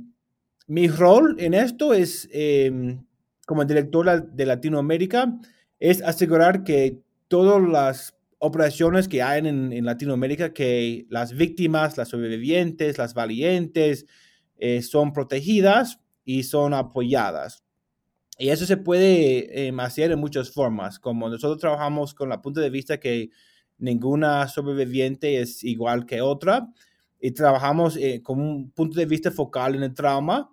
mi 0.67 0.89
rol 0.89 1.37
en 1.39 1.53
esto 1.53 1.93
es, 1.93 2.27
em, 2.33 3.05
como 3.47 3.67
director 3.67 4.27
de 4.27 4.47
Latinoamérica, 4.47 5.39
es 5.79 6.01
asegurar 6.01 6.65
que 6.65 7.03
todas 7.29 7.63
las 7.63 8.14
operaciones 8.45 9.09
que 9.09 9.23
hay 9.23 9.47
en, 9.47 9.85
Latinoamérica 9.85 10.53
que 10.53 11.07
las 11.09 11.33
víctimas, 11.33 11.97
las 11.97 12.09
sobrevivientes, 12.09 12.99
las 12.99 13.15
valientes 13.15 14.07
eh, 14.59 14.83
son 14.83 15.13
protegidas 15.13 16.01
y 16.25 16.43
son 16.43 16.75
apoyadas. 16.75 17.65
Y 18.39 18.51
eso 18.51 18.67
se 18.67 18.77
puede 18.77 19.67
em, 19.69 19.81
hacer 19.81 20.11
en 20.13 20.19
muchas 20.19 20.51
formas, 20.51 20.99
como 20.99 21.29
nosotros 21.29 21.59
trabajamos 21.59 22.15
con 22.15 22.29
la 22.29 22.43
punto 22.43 22.61
de 22.61 22.71
vista 22.71 22.99
que 22.99 23.31
ninguna 23.79 24.47
sobreviviente 24.49 25.41
es 25.41 25.65
igual 25.65 26.05
que 26.05 26.21
otra 26.21 26.69
y 27.21 27.31
trabajamos 27.31 27.97
eh, 27.97 28.21
con 28.23 28.41
un 28.41 28.71
punto 28.71 28.99
de 28.99 29.07
vista 29.07 29.31
focal 29.31 29.75
en 29.75 29.85
el 29.85 29.95
trauma 29.95 30.51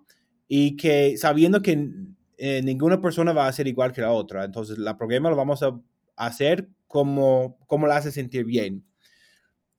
y 0.48 0.76
que 0.76 1.16
sabiendo 1.18 1.60
que 1.60 1.90
eh, 2.38 2.62
ninguna 2.62 3.00
persona 3.00 3.32
va 3.32 3.46
a 3.46 3.52
ser 3.52 3.68
igual 3.68 3.92
que 3.92 4.00
la 4.00 4.12
otra. 4.12 4.44
Entonces, 4.44 4.78
la 4.78 4.96
programa 4.96 5.30
lo 5.30 5.36
vamos 5.36 5.62
a 5.62 5.78
hacer 6.26 6.68
cómo, 6.86 7.58
cómo 7.66 7.86
la 7.86 7.96
hace 7.96 8.12
sentir 8.12 8.44
bien. 8.44 8.84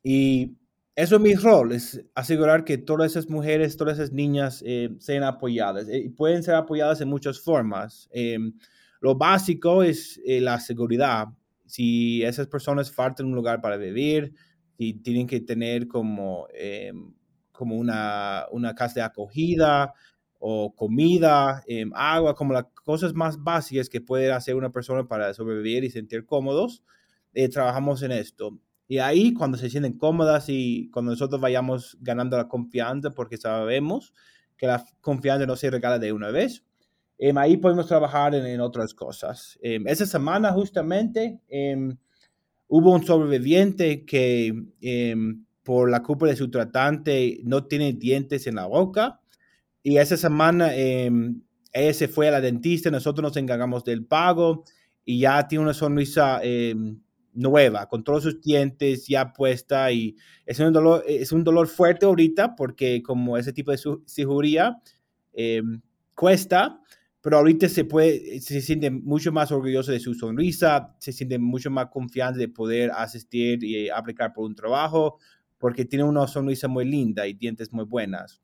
Y 0.03 0.57
eso 0.95 1.15
es 1.15 1.21
mi 1.21 1.33
rol, 1.33 1.71
es 1.71 2.03
asegurar 2.13 2.65
que 2.65 2.77
todas 2.77 3.11
esas 3.11 3.27
mujeres, 3.27 3.77
todas 3.77 3.97
esas 3.97 4.11
niñas 4.11 4.63
eh, 4.65 4.89
sean 4.99 5.23
apoyadas. 5.23 5.87
Eh, 5.89 6.11
pueden 6.15 6.43
ser 6.43 6.55
apoyadas 6.55 7.01
en 7.01 7.07
muchas 7.07 7.39
formas. 7.39 8.07
Eh, 8.11 8.37
lo 9.01 9.15
básico 9.15 9.81
es 9.81 10.21
la 10.25 10.59
seguridad. 10.59 11.27
Si 11.65 12.23
esas 12.23 12.47
personas 12.47 12.91
faltan 12.91 13.25
un 13.25 13.35
lugar 13.35 13.59
para 13.59 13.77
vivir, 13.77 14.33
si 14.77 14.93
tienen 14.93 15.27
que 15.27 15.41
tener 15.41 15.87
como, 15.87 16.47
como 17.51 17.75
una, 17.75 18.45
una 18.51 18.73
casa 18.73 18.95
de 18.95 19.01
acogida, 19.01 19.93
o 20.45 20.75
comida, 20.75 21.63
agua, 21.93 22.35
como 22.35 22.51
las 22.51 22.65
cosas 22.83 23.13
más 23.13 23.41
básicas 23.41 23.87
que 23.87 24.01
puede 24.01 24.29
hacer 24.29 24.55
una 24.55 24.73
persona 24.73 25.07
para 25.07 25.33
sobrevivir 25.33 25.85
y 25.85 25.89
sentir 25.89 26.25
cómodos. 26.25 26.83
Eh, 27.33 27.47
trabajamos 27.47 28.03
en 28.03 28.11
esto. 28.11 28.59
Y 28.89 28.97
ahí 28.97 29.33
cuando 29.33 29.57
se 29.57 29.69
sienten 29.69 29.97
cómodas 29.97 30.49
y 30.49 30.89
cuando 30.91 31.11
nosotros 31.11 31.39
vayamos 31.39 31.97
ganando 32.01 32.35
la 32.35 32.49
confianza, 32.49 33.11
porque 33.11 33.37
sabemos 33.37 34.13
que 34.57 34.67
la 34.67 34.85
confianza 34.99 35.45
no 35.45 35.55
se 35.55 35.71
regala 35.71 35.97
de 35.97 36.11
una 36.11 36.29
vez, 36.29 36.65
em, 37.17 37.37
ahí 37.37 37.55
podemos 37.55 37.87
trabajar 37.87 38.35
en, 38.35 38.59
otras 38.59 38.93
cosas. 38.93 39.57
Em, 39.61 39.87
esa 39.87 40.05
semana 40.05 40.51
justamente 40.51 41.39
em, 41.47 41.95
hubo 42.67 42.91
un 42.91 43.05
sobreviviente 43.05 44.03
que 44.03 44.53
por 45.63 45.89
la 45.89 46.03
culpa 46.03 46.27
de 46.27 46.35
su 46.35 46.51
tratante 46.51 47.39
no 47.45 47.65
tiene 47.65 47.93
dientes 47.93 48.45
en 48.45 48.55
la 48.55 48.65
boca. 48.65 49.21
Y 49.83 49.97
esa 49.97 50.17
semana 50.17 50.73
ella 50.73 51.93
se 51.93 52.07
fue 52.07 52.29
a 52.29 52.31
la 52.31 52.41
dentista, 52.41 52.89
nosotros 52.89 53.21
nos 53.23 53.37
encargamos 53.37 53.83
del 53.83 54.05
pago 54.05 54.63
y 55.03 55.19
ya 55.19 55.47
tiene 55.47 55.63
una 55.63 55.73
sonrisa 55.73 56.41
nueva, 57.33 57.87
con 57.87 58.03
todos 58.03 58.23
sus 58.23 58.41
dientes 58.41 59.07
ya 59.07 59.33
puesta 59.33 59.91
y 59.91 60.15
es 60.45 60.59
un 60.59 60.71
dolor, 60.71 61.03
es 61.07 61.31
un 61.31 61.43
dolor 61.43 61.67
fuerte 61.67 62.05
ahorita 62.05 62.55
porque 62.55 63.01
como 63.01 63.37
ese 63.37 63.53
tipo 63.53 63.71
de 63.71 63.79
cirugía 64.05 64.77
em, 65.33 65.81
cuesta, 66.15 66.79
pero 67.21 67.37
ahorita 67.37 67.69
se 67.69 67.85
puede, 67.85 68.39
se 68.41 68.61
siente 68.61 68.91
mucho 68.91 69.31
más 69.31 69.51
orgulloso 69.51 69.91
de 69.91 69.99
su 69.99 70.13
sonrisa, 70.13 70.95
se 70.99 71.11
siente 71.11 71.39
mucho 71.39 71.71
más 71.71 71.87
confiante 71.87 72.39
de 72.39 72.49
poder 72.49 72.91
asistir 72.91 73.63
y 73.63 73.89
aplicar 73.89 74.33
por 74.33 74.45
un 74.45 74.55
trabajo 74.55 75.17
porque 75.57 75.85
tiene 75.85 76.03
una 76.03 76.27
sonrisa 76.27 76.67
muy 76.67 76.85
linda 76.85 77.25
y 77.25 77.33
dientes 77.33 77.71
muy 77.71 77.85
buenas. 77.85 78.41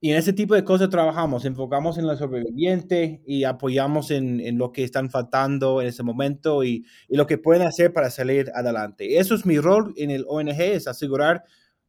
Y 0.00 0.12
en 0.12 0.16
ese 0.16 0.32
tipo 0.32 0.54
de 0.54 0.62
cosas 0.62 0.90
trabajamos, 0.90 1.44
enfocamos 1.44 1.98
en 1.98 2.06
la 2.06 2.16
sobreviviente 2.16 3.20
y 3.26 3.42
apoyamos 3.42 4.12
en, 4.12 4.40
en 4.40 4.56
lo 4.56 4.70
que 4.70 4.84
están 4.84 5.10
faltando 5.10 5.82
en 5.82 5.88
ese 5.88 6.04
momento 6.04 6.62
y, 6.62 6.86
lo 7.08 7.26
que 7.26 7.36
pueden 7.36 7.66
hacer 7.66 7.92
para 7.92 8.10
salir 8.10 8.52
adelante. 8.54 9.18
Eso 9.18 9.34
es 9.34 9.44
mi 9.44 9.58
rol 9.58 9.92
en 9.96 10.12
el 10.12 10.24
ONG, 10.28 10.60
es 10.60 10.86
asegurar 10.86 11.44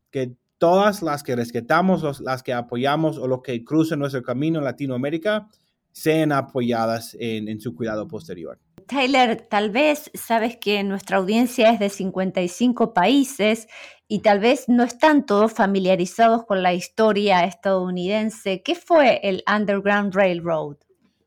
que 0.10 0.36
todas 0.58 1.04
las 1.04 1.22
que 1.22 1.36
rescatamos, 1.36 2.20
las 2.22 2.42
que 2.42 2.54
apoyamos 2.54 3.20
o 3.20 3.28
lo 3.28 3.44
que 3.44 3.64
cruzan 3.64 4.00
nuestro 4.00 4.24
camino 4.24 4.58
en 4.58 4.66
Latinoamérica 4.66 5.48
sean 5.92 6.32
apoyadas 6.32 7.16
en 7.20 7.60
su 7.62 7.76
cuidado 7.76 8.08
posterior. 8.08 8.60
Tyler, 8.90 9.40
tal 9.40 9.70
vez 9.70 10.10
sabes 10.16 10.58
que 10.58 10.84
nuestra 10.84 11.18
audiencia 11.18 11.70
es 11.70 11.80
de 11.80 11.90
55 11.90 12.92
países 12.92 13.68
y 14.08 14.20
tal 14.20 14.40
vez 14.40 14.68
no 14.68 14.84
están 14.84 15.28
todos 15.28 15.54
familiarizados 15.54 16.44
con 16.46 16.64
la 16.64 16.74
historia 16.74 17.44
estadounidense. 17.44 18.64
¿Qué 18.64 18.74
fue 18.74 19.20
el 19.22 19.44
Underground 19.48 20.16
Railroad? 20.16 20.78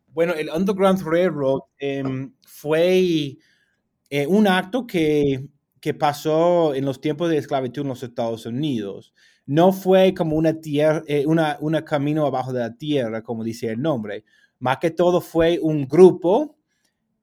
Bueno, 0.09 0.35
el 0.35 0.51
Underground 0.51 1.03
Railroad 1.03 1.61
em, 1.79 2.35
fue 2.45 3.39
eh, 4.11 4.27
un 4.27 4.49
acto 4.49 4.85
que, 4.85 5.47
que, 5.81 5.95
pasó 5.95 6.75
en 6.75 6.85
los 6.85 7.01
tiempos 7.01 7.31
de 7.31 7.39
esclavitud 7.39 7.83
en 7.83 7.89
los 7.89 8.03
Estados 8.03 8.45
Unidos. 8.45 9.15
No 9.47 9.73
fue 9.73 10.15
como 10.15 10.35
una, 10.35 10.61
tierra, 10.61 11.05
eh, 11.07 11.25
una, 11.27 11.85
camino 11.85 12.27
abajo 12.27 12.53
de 12.53 12.61
la 12.61 12.77
tierra, 12.77 13.23
como 13.23 13.45
dice 13.45 13.71
el 13.71 13.81
nombre. 13.81 14.25
Más 14.59 14.79
que 14.79 14.91
todo 14.91 15.21
fue 15.21 15.61
un 15.63 15.87
grupo 15.87 16.57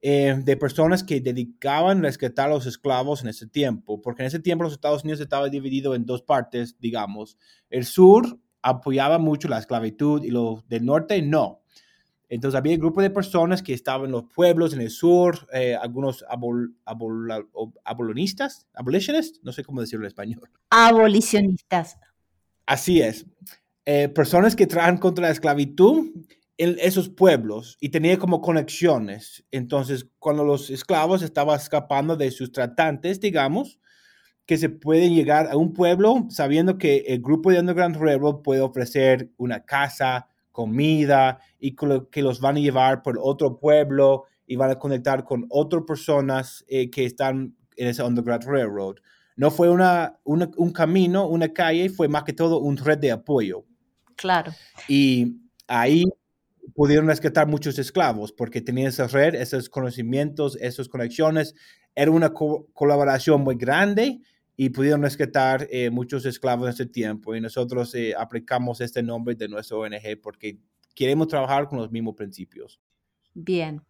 eh, 0.02 0.34
de 0.42 0.56
personas 0.56 1.04
que 1.04 1.20
dedicaban 1.20 1.98
a 1.98 2.02
rescatar 2.02 2.48
a 2.48 2.54
los 2.54 2.66
esclavos 2.66 3.22
en 3.22 3.28
ese 3.28 3.46
tiempo, 3.46 4.00
porque 4.00 4.22
en 4.22 4.28
ese 4.28 4.38
tiempo 4.38 4.64
los 4.64 4.72
Estados 4.72 5.04
Unidos 5.04 5.20
estaba 5.20 5.48
dividido 5.48 5.94
en 5.94 6.06
dos 6.06 6.22
partes, 6.22 6.78
digamos. 6.78 7.36
El 7.68 7.84
sur 7.84 8.38
apoyaba 8.62 9.18
mucho 9.18 9.48
la 9.48 9.58
esclavitud 9.58 10.24
y 10.24 10.30
los 10.30 10.66
del 10.68 10.86
norte 10.86 11.20
no. 11.20 11.60
Entonces 12.30 12.56
había 12.56 12.74
un 12.74 12.80
grupo 12.80 13.02
de 13.02 13.10
personas 13.10 13.60
que 13.60 13.74
estaban 13.74 14.06
en 14.06 14.12
los 14.12 14.24
pueblos 14.24 14.72
en 14.72 14.80
el 14.80 14.90
sur, 14.90 15.48
eh, 15.52 15.74
algunos 15.74 16.24
abol, 16.28 16.76
abolicionistas, 17.84 18.68
abolitionist, 18.72 19.42
no 19.42 19.52
sé 19.52 19.64
cómo 19.64 19.80
decirlo 19.80 20.06
en 20.06 20.08
español. 20.08 20.48
Abolicionistas. 20.70 21.98
Así 22.66 23.02
es. 23.02 23.26
Eh, 23.84 24.08
personas 24.08 24.54
que 24.54 24.68
trabajan 24.68 24.98
contra 24.98 25.26
la 25.26 25.32
esclavitud 25.32 26.12
en 26.60 26.76
esos 26.78 27.08
pueblos 27.08 27.78
y 27.80 27.88
tenía 27.88 28.18
como 28.18 28.42
conexiones. 28.42 29.42
Entonces, 29.50 30.06
cuando 30.18 30.44
los 30.44 30.68
esclavos 30.68 31.22
estaban 31.22 31.58
escapando 31.58 32.16
de 32.16 32.30
sus 32.30 32.52
tratantes, 32.52 33.18
digamos, 33.18 33.80
que 34.44 34.58
se 34.58 34.68
pueden 34.68 35.14
llegar 35.14 35.48
a 35.50 35.56
un 35.56 35.72
pueblo 35.72 36.26
sabiendo 36.28 36.76
que 36.76 36.98
el 37.06 37.22
grupo 37.22 37.50
de 37.50 37.60
Underground 37.60 37.96
Railroad 37.96 38.42
puede 38.42 38.60
ofrecer 38.60 39.30
una 39.38 39.64
casa, 39.64 40.28
comida 40.52 41.38
y 41.58 41.74
que 42.10 42.22
los 42.22 42.40
van 42.40 42.58
a 42.58 42.60
llevar 42.60 43.02
por 43.02 43.18
otro 43.18 43.58
pueblo 43.58 44.24
y 44.46 44.56
van 44.56 44.70
a 44.70 44.78
conectar 44.78 45.24
con 45.24 45.46
otras 45.48 45.84
personas 45.86 46.62
eh, 46.68 46.90
que 46.90 47.06
están 47.06 47.56
en 47.76 47.88
ese 47.88 48.02
Underground 48.02 48.44
Railroad. 48.44 48.96
No 49.34 49.50
fue 49.50 49.70
una, 49.70 50.18
un 50.24 50.72
camino, 50.72 51.26
una 51.26 51.54
calle, 51.54 51.88
fue 51.88 52.08
más 52.08 52.24
que 52.24 52.34
todo 52.34 52.58
un 52.58 52.76
red 52.76 52.98
de 52.98 53.12
apoyo. 53.12 53.64
Claro. 54.16 54.52
Y 54.86 55.38
ahí 55.66 56.04
pudieron 56.74 57.06
rescatar 57.06 57.46
muchos 57.46 57.78
esclavos 57.78 58.32
porque 58.32 58.60
tenían 58.60 58.88
esa 58.88 59.06
red, 59.06 59.34
esos 59.34 59.68
conocimientos, 59.68 60.56
esas 60.60 60.88
conexiones. 60.88 61.54
Era 61.94 62.10
una 62.10 62.32
colaboración 62.32 63.42
muy 63.42 63.56
grande 63.56 64.20
y 64.56 64.70
pudieron 64.70 65.02
rescatar 65.02 65.66
eh, 65.70 65.90
muchos 65.90 66.26
esclavos 66.26 66.68
en 66.68 66.74
ese 66.74 66.86
tiempo. 66.86 67.34
Y 67.34 67.40
nosotros 67.40 67.94
eh, 67.94 68.14
aplicamos 68.16 68.80
este 68.80 69.02
nombre 69.02 69.34
de 69.34 69.48
nuestra 69.48 69.76
ONG 69.76 70.20
porque 70.22 70.58
queremos 70.94 71.28
trabajar 71.28 71.66
con 71.66 71.78
los 71.78 71.90
mismos 71.90 72.14
principios. 72.14 72.80
Bien. 73.34 73.82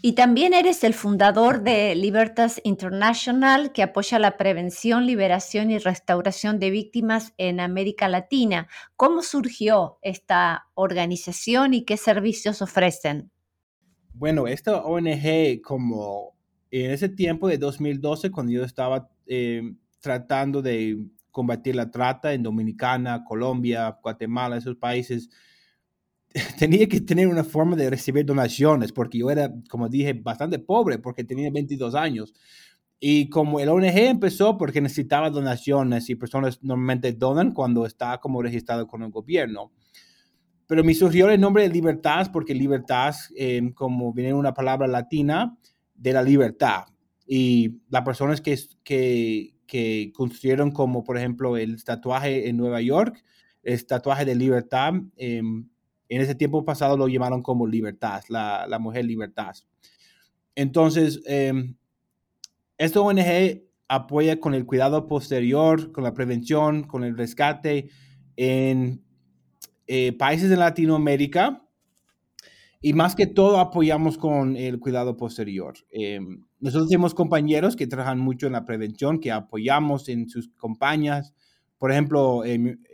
Y 0.00 0.12
también 0.12 0.54
eres 0.54 0.82
el 0.82 0.94
fundador 0.94 1.62
de 1.62 1.94
Libertas 1.94 2.60
International, 2.64 3.72
que 3.72 3.82
apoya 3.82 4.18
la 4.18 4.36
prevención, 4.36 5.06
liberación 5.06 5.70
y 5.70 5.78
restauración 5.78 6.58
de 6.58 6.70
víctimas 6.70 7.34
en 7.36 7.60
América 7.60 8.08
Latina. 8.08 8.68
¿Cómo 8.96 9.22
surgió 9.22 9.98
esta 10.02 10.68
organización 10.74 11.74
y 11.74 11.84
qué 11.84 11.96
servicios 11.96 12.62
ofrecen? 12.62 13.30
Bueno, 14.14 14.46
esta 14.46 14.84
ONG, 14.84 15.60
como 15.62 16.34
en 16.70 16.90
ese 16.90 17.08
tiempo 17.08 17.46
de 17.46 17.58
2012, 17.58 18.30
cuando 18.30 18.52
yo 18.52 18.64
estaba 18.64 19.10
eh, 19.26 19.62
tratando 20.00 20.62
de 20.62 20.98
combatir 21.30 21.76
la 21.76 21.90
trata 21.90 22.32
en 22.32 22.42
Dominicana, 22.42 23.24
Colombia, 23.24 23.98
Guatemala, 24.02 24.56
esos 24.56 24.76
países, 24.76 25.28
tenía 26.58 26.86
que 26.88 27.00
tener 27.00 27.28
una 27.28 27.44
forma 27.44 27.76
de 27.76 27.90
recibir 27.90 28.24
donaciones, 28.24 28.92
porque 28.92 29.18
yo 29.18 29.30
era, 29.30 29.52
como 29.68 29.88
dije, 29.88 30.12
bastante 30.12 30.58
pobre, 30.58 30.98
porque 30.98 31.24
tenía 31.24 31.50
22 31.50 31.94
años. 31.94 32.34
Y 33.00 33.28
como 33.28 33.60
el 33.60 33.68
ONG 33.68 33.96
empezó 33.96 34.58
porque 34.58 34.80
necesitaba 34.80 35.30
donaciones 35.30 36.10
y 36.10 36.16
personas 36.16 36.58
normalmente 36.62 37.12
donan 37.12 37.52
cuando 37.52 37.86
está 37.86 38.18
como 38.18 38.42
registrado 38.42 38.86
con 38.88 39.02
el 39.02 39.10
gobierno. 39.10 39.72
Pero 40.66 40.82
me 40.84 40.94
surgió 40.94 41.30
el 41.30 41.40
nombre 41.40 41.62
de 41.62 41.68
Libertad 41.70 42.30
porque 42.32 42.54
Libertad, 42.54 43.14
em, 43.36 43.72
como 43.72 44.12
viene 44.12 44.34
una 44.34 44.52
palabra 44.52 44.88
latina, 44.88 45.56
de 45.94 46.12
la 46.12 46.22
libertad. 46.22 46.84
Y 47.26 47.80
las 47.88 48.02
personas 48.02 48.40
que, 48.40 48.58
que, 48.82 49.54
que 49.66 50.12
construyeron 50.14 50.72
como, 50.72 51.04
por 51.04 51.16
ejemplo, 51.16 51.56
el 51.56 51.82
tatuaje 51.84 52.48
en 52.48 52.56
Nueva 52.56 52.80
York, 52.80 53.22
el 53.62 53.86
tatuaje 53.86 54.24
de 54.24 54.34
libertad, 54.34 54.94
eh, 55.16 55.42
en 56.08 56.20
ese 56.20 56.34
tiempo 56.34 56.64
pasado 56.64 56.96
lo 56.96 57.08
llamaron 57.08 57.42
como 57.42 57.66
Libertad, 57.66 58.22
la, 58.28 58.78
mujer 58.80 59.04
Libertad. 59.04 59.54
Entonces, 60.54 61.22
eh, 61.26 61.74
esta 62.78 63.00
ONG 63.00 63.62
apoya 63.88 64.40
con 64.40 64.54
el 64.54 64.66
cuidado 64.66 65.06
posterior, 65.06 65.92
con 65.92 66.04
la 66.04 66.14
prevención, 66.14 66.84
con 66.84 67.04
el 67.04 67.16
rescate 67.16 67.90
en 68.36 69.02
eh, 69.86 70.12
países 70.12 70.50
de 70.50 70.56
Latinoamérica 70.56 71.64
y 72.80 72.92
más 72.92 73.16
que 73.16 73.26
todo 73.26 73.58
apoyamos 73.58 74.18
con 74.18 74.56
el 74.56 74.78
cuidado 74.78 75.16
posterior. 75.16 75.74
Em, 75.90 76.44
nosotros 76.60 76.88
tenemos 76.88 77.14
compañeros 77.14 77.74
que 77.74 77.86
trabajan 77.86 78.18
mucho 78.18 78.46
en 78.46 78.52
la 78.52 78.64
prevención, 78.64 79.18
que 79.18 79.32
apoyamos 79.32 80.08
en 80.08 80.28
sus 80.28 80.50
campañas 80.50 81.34
por 81.78 81.92
ejemplo, 81.92 82.42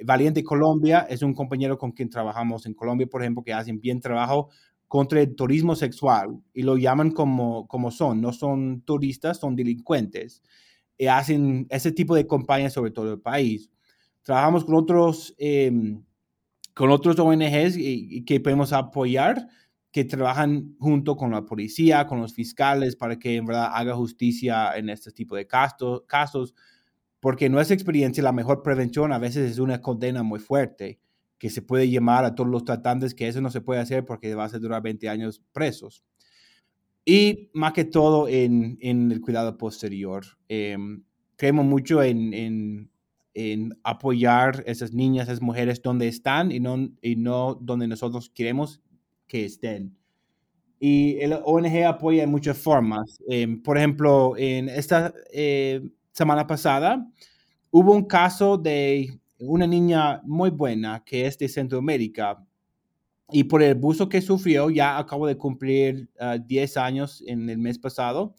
Valiente 0.04 0.44
Colombia 0.44 1.06
es 1.08 1.22
un 1.22 1.32
compañero 1.32 1.78
con 1.78 1.92
quien 1.92 2.10
trabajamos 2.10 2.66
en 2.66 2.74
Colombia, 2.74 3.06
por 3.06 3.22
ejemplo, 3.22 3.42
que 3.42 3.54
hacen 3.54 3.80
bien 3.80 3.98
trabajo 3.98 4.50
contra 4.88 5.20
el 5.22 5.34
turismo 5.34 5.74
sexual 5.74 6.38
y 6.52 6.62
lo 6.62 6.76
llaman 6.76 7.10
como, 7.10 7.66
como 7.66 7.90
son, 7.90 8.20
no 8.20 8.32
son 8.32 8.82
turistas, 8.82 9.38
son 9.38 9.56
delincuentes. 9.56 10.42
Y 10.98 11.06
hacen 11.06 11.66
ese 11.70 11.92
tipo 11.92 12.14
de 12.14 12.26
campañas 12.26 12.74
sobre 12.74 12.90
todo 12.90 13.14
el 13.14 13.20
país. 13.20 13.70
Trabajamos 14.22 14.64
con 14.64 14.74
otros, 14.74 15.34
em, 15.38 16.04
con 16.74 16.90
otros 16.90 17.18
ONGs 17.18 17.76
y, 17.76 18.24
que 18.24 18.38
podemos 18.40 18.72
apoyar, 18.72 19.48
que 19.90 20.04
trabajan 20.04 20.76
junto 20.78 21.16
con 21.16 21.30
la 21.30 21.44
policía, 21.44 22.06
con 22.06 22.20
los 22.20 22.34
fiscales, 22.34 22.96
para 22.96 23.18
que 23.18 23.36
en 23.36 23.46
verdad 23.46 23.70
haga 23.72 23.94
justicia 23.94 24.76
en 24.76 24.90
este 24.90 25.10
tipo 25.10 25.36
de 25.36 25.46
casos 25.46 26.54
porque 27.24 27.48
nuestra 27.48 27.72
experiencia 27.72 28.22
la 28.22 28.32
mejor 28.32 28.62
prevención 28.62 29.10
a 29.10 29.18
veces 29.18 29.50
es 29.50 29.58
una 29.58 29.80
condena 29.80 30.22
muy 30.22 30.40
fuerte, 30.40 31.00
que 31.38 31.48
se 31.48 31.62
puede 31.62 31.88
llamar 31.88 32.26
a 32.26 32.34
todos 32.34 32.50
los 32.50 32.66
tratantes 32.66 33.14
que 33.14 33.26
eso 33.26 33.40
no 33.40 33.50
se 33.50 33.62
puede 33.62 33.80
hacer 33.80 34.04
porque 34.04 34.34
va 34.34 34.44
a 34.44 34.48
durar 34.50 34.82
20 34.82 35.08
años 35.08 35.42
presos. 35.54 36.04
Y 37.02 37.48
más 37.54 37.72
que 37.72 37.86
todo 37.86 38.28
en, 38.28 38.76
en 38.82 39.10
el 39.10 39.22
cuidado 39.22 39.56
posterior. 39.56 40.22
Em, 40.48 41.02
creemos 41.36 41.64
mucho 41.64 42.02
en, 42.02 42.34
en, 42.34 42.90
en, 43.32 43.78
apoyar 43.84 44.62
esas 44.66 44.92
niñas, 44.92 45.28
esas 45.28 45.40
mujeres 45.40 45.80
donde 45.80 46.08
están 46.08 46.52
y 46.52 46.60
no, 46.60 46.90
y 47.00 47.16
no 47.16 47.54
donde 47.54 47.88
nosotros 47.88 48.28
queremos 48.28 48.82
que 49.26 49.46
estén. 49.46 49.96
Y 50.78 51.16
el 51.20 51.38
ONG 51.42 51.86
apoya 51.86 52.22
en 52.22 52.30
muchas 52.30 52.58
formas. 52.58 53.16
Em, 53.26 53.62
por 53.62 53.78
ejemplo, 53.78 54.34
en 54.36 54.68
esta 54.68 55.14
eh, 55.32 55.80
semana 56.14 56.46
pasada, 56.46 57.04
hubo 57.70 57.92
un 57.92 58.04
caso 58.04 58.56
de 58.56 59.20
una 59.38 59.66
niña 59.66 60.22
muy 60.24 60.50
buena 60.50 61.02
que 61.04 61.26
es 61.26 61.36
de 61.38 61.48
Centroamérica 61.48 62.42
y 63.30 63.44
por 63.44 63.62
el 63.62 63.76
abuso 63.76 64.08
que 64.08 64.22
sufrió, 64.22 64.70
ya 64.70 64.96
acabo 64.96 65.26
de 65.26 65.36
cumplir 65.36 66.08
10 66.46 66.76
ah, 66.76 66.84
años 66.84 67.22
en 67.26 67.50
el 67.50 67.58
mes 67.58 67.78
pasado, 67.78 68.34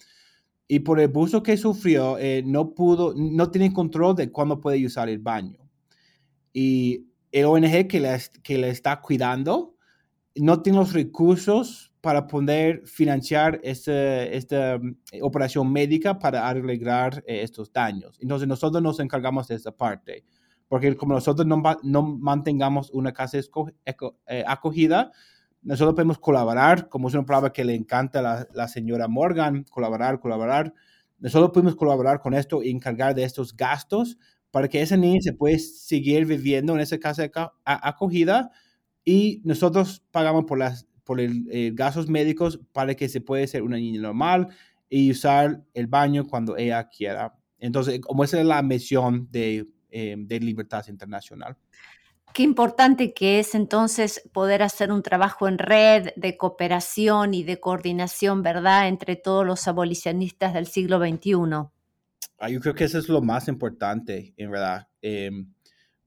y 0.68 0.80
por 0.80 1.00
el 1.00 1.10
abuso 1.10 1.44
que 1.44 1.58
sufrió, 1.58 2.18
eh, 2.18 2.44
no 2.46 2.74
pudo, 2.74 3.14
no 3.16 3.52
tiene 3.52 3.74
control 3.74 4.16
de 4.16 4.32
cuándo 4.32 4.62
puede 4.62 4.86
usar 4.86 5.10
el 5.10 5.20
baño. 5.20 5.60
Y 6.54 7.08
el 7.32 7.46
ONG 7.46 7.88
que 7.88 8.00
le, 8.00 8.18
que 8.42 8.58
le 8.58 8.70
está 8.70 9.02
cuidando 9.02 9.76
no 10.36 10.62
tiene 10.62 10.80
los 10.80 10.94
recursos 10.94 11.92
para 12.06 12.28
poder 12.28 12.86
financiar 12.86 13.60
esta 13.64 14.78
mm, 14.78 14.96
operación 15.24 15.72
médica 15.72 16.20
para 16.20 16.48
arreglar 16.48 17.24
eh, 17.26 17.42
estos 17.42 17.74
daños. 17.74 18.20
Entonces 18.22 18.48
nosotros 18.48 18.84
nos 18.84 19.00
encargamos 19.00 19.48
de 19.48 19.56
esa 19.56 19.72
parte, 19.72 20.24
porque 20.68 20.96
como 20.96 21.16
nosotros 21.16 21.48
no, 21.48 21.64
no 21.82 22.04
mantengamos 22.04 22.92
una 22.92 23.12
casa 23.12 23.40
eh, 23.40 24.44
acogida, 24.46 25.12
nosotros 25.64 25.96
podemos 25.96 26.20
colaborar, 26.20 26.90
como 26.90 27.08
es 27.08 27.16
una 27.16 27.26
palabra 27.26 27.52
que 27.52 27.66
le 27.66 27.74
encanta 27.74 28.20
a 28.20 28.22
la, 28.22 28.48
la, 28.54 28.68
señora 28.68 29.08
Morgan, 29.08 29.64
colaborar, 29.72 30.20
colaborar. 30.20 30.76
Nosotros 31.18 31.50
podemos 31.54 31.76
colaborar 31.76 32.20
con 32.20 32.36
esto 32.36 32.62
y 32.62 32.70
encargar 32.70 33.16
de 33.16 33.24
estos 33.24 33.58
gastos 33.58 34.20
para 34.52 34.68
que 34.68 34.80
esa 34.80 34.96
niña 34.96 35.22
se 35.24 35.34
pueda 35.34 35.58
seguir 35.58 36.28
viviendo 36.28 36.76
en 36.76 36.82
esa 36.82 37.00
casa 37.00 37.32
acogida 37.66 38.52
y 39.04 39.42
nosotros 39.44 40.04
pagamos 40.12 40.46
por 40.46 40.60
las 40.60 40.86
por 41.06 41.22
el, 41.22 41.48
eh, 41.52 41.72
gastos 41.74 42.10
médicos 42.10 42.60
para 42.74 42.96
que 42.96 43.08
se 43.08 43.22
pueda 43.22 43.48
ser 43.48 43.64
una 43.64 43.78
niña 43.78 44.02
normal 44.02 44.50
y 44.90 45.12
usar 45.12 45.64
el 45.74 45.88
baño 45.88 46.28
cuando 46.28 46.58
ella 46.58 46.90
quiera. 46.90 47.34
Entonces, 47.60 48.02
como 48.02 48.24
esa 48.24 48.40
es 48.40 48.46
la 48.46 48.62
misión 48.62 49.30
de, 49.32 49.68
eh, 49.90 50.16
de 50.18 50.40
Libertad 50.40 50.86
Internacional. 50.90 51.56
Qué 52.34 52.44
importante 52.44 53.14
que 53.14 53.40
es 53.40 53.56
entonces 53.56 54.30
poder 54.34 54.62
hacer 54.62 54.92
un 54.92 55.02
trabajo 55.02 55.48
en 55.48 55.58
red 55.58 56.10
de 56.18 56.36
cooperación 56.36 57.34
y 57.34 57.44
de 57.44 57.62
coordinación, 57.62 58.44
¿verdad?, 58.44 58.90
entre 58.90 59.16
todos 59.16 59.46
los 59.46 59.70
abolicionistas 59.70 60.54
del 60.54 60.68
siglo 60.68 61.00
XXI. 61.00 61.70
Ah, 62.38 62.50
yo 62.50 62.60
creo 62.60 62.76
que 62.76 62.84
eso 62.84 63.00
es 63.00 63.08
lo 63.08 63.22
más 63.22 63.48
importante, 63.48 64.34
en 64.36 64.52
verdad. 64.52 64.90
Em, 65.02 65.55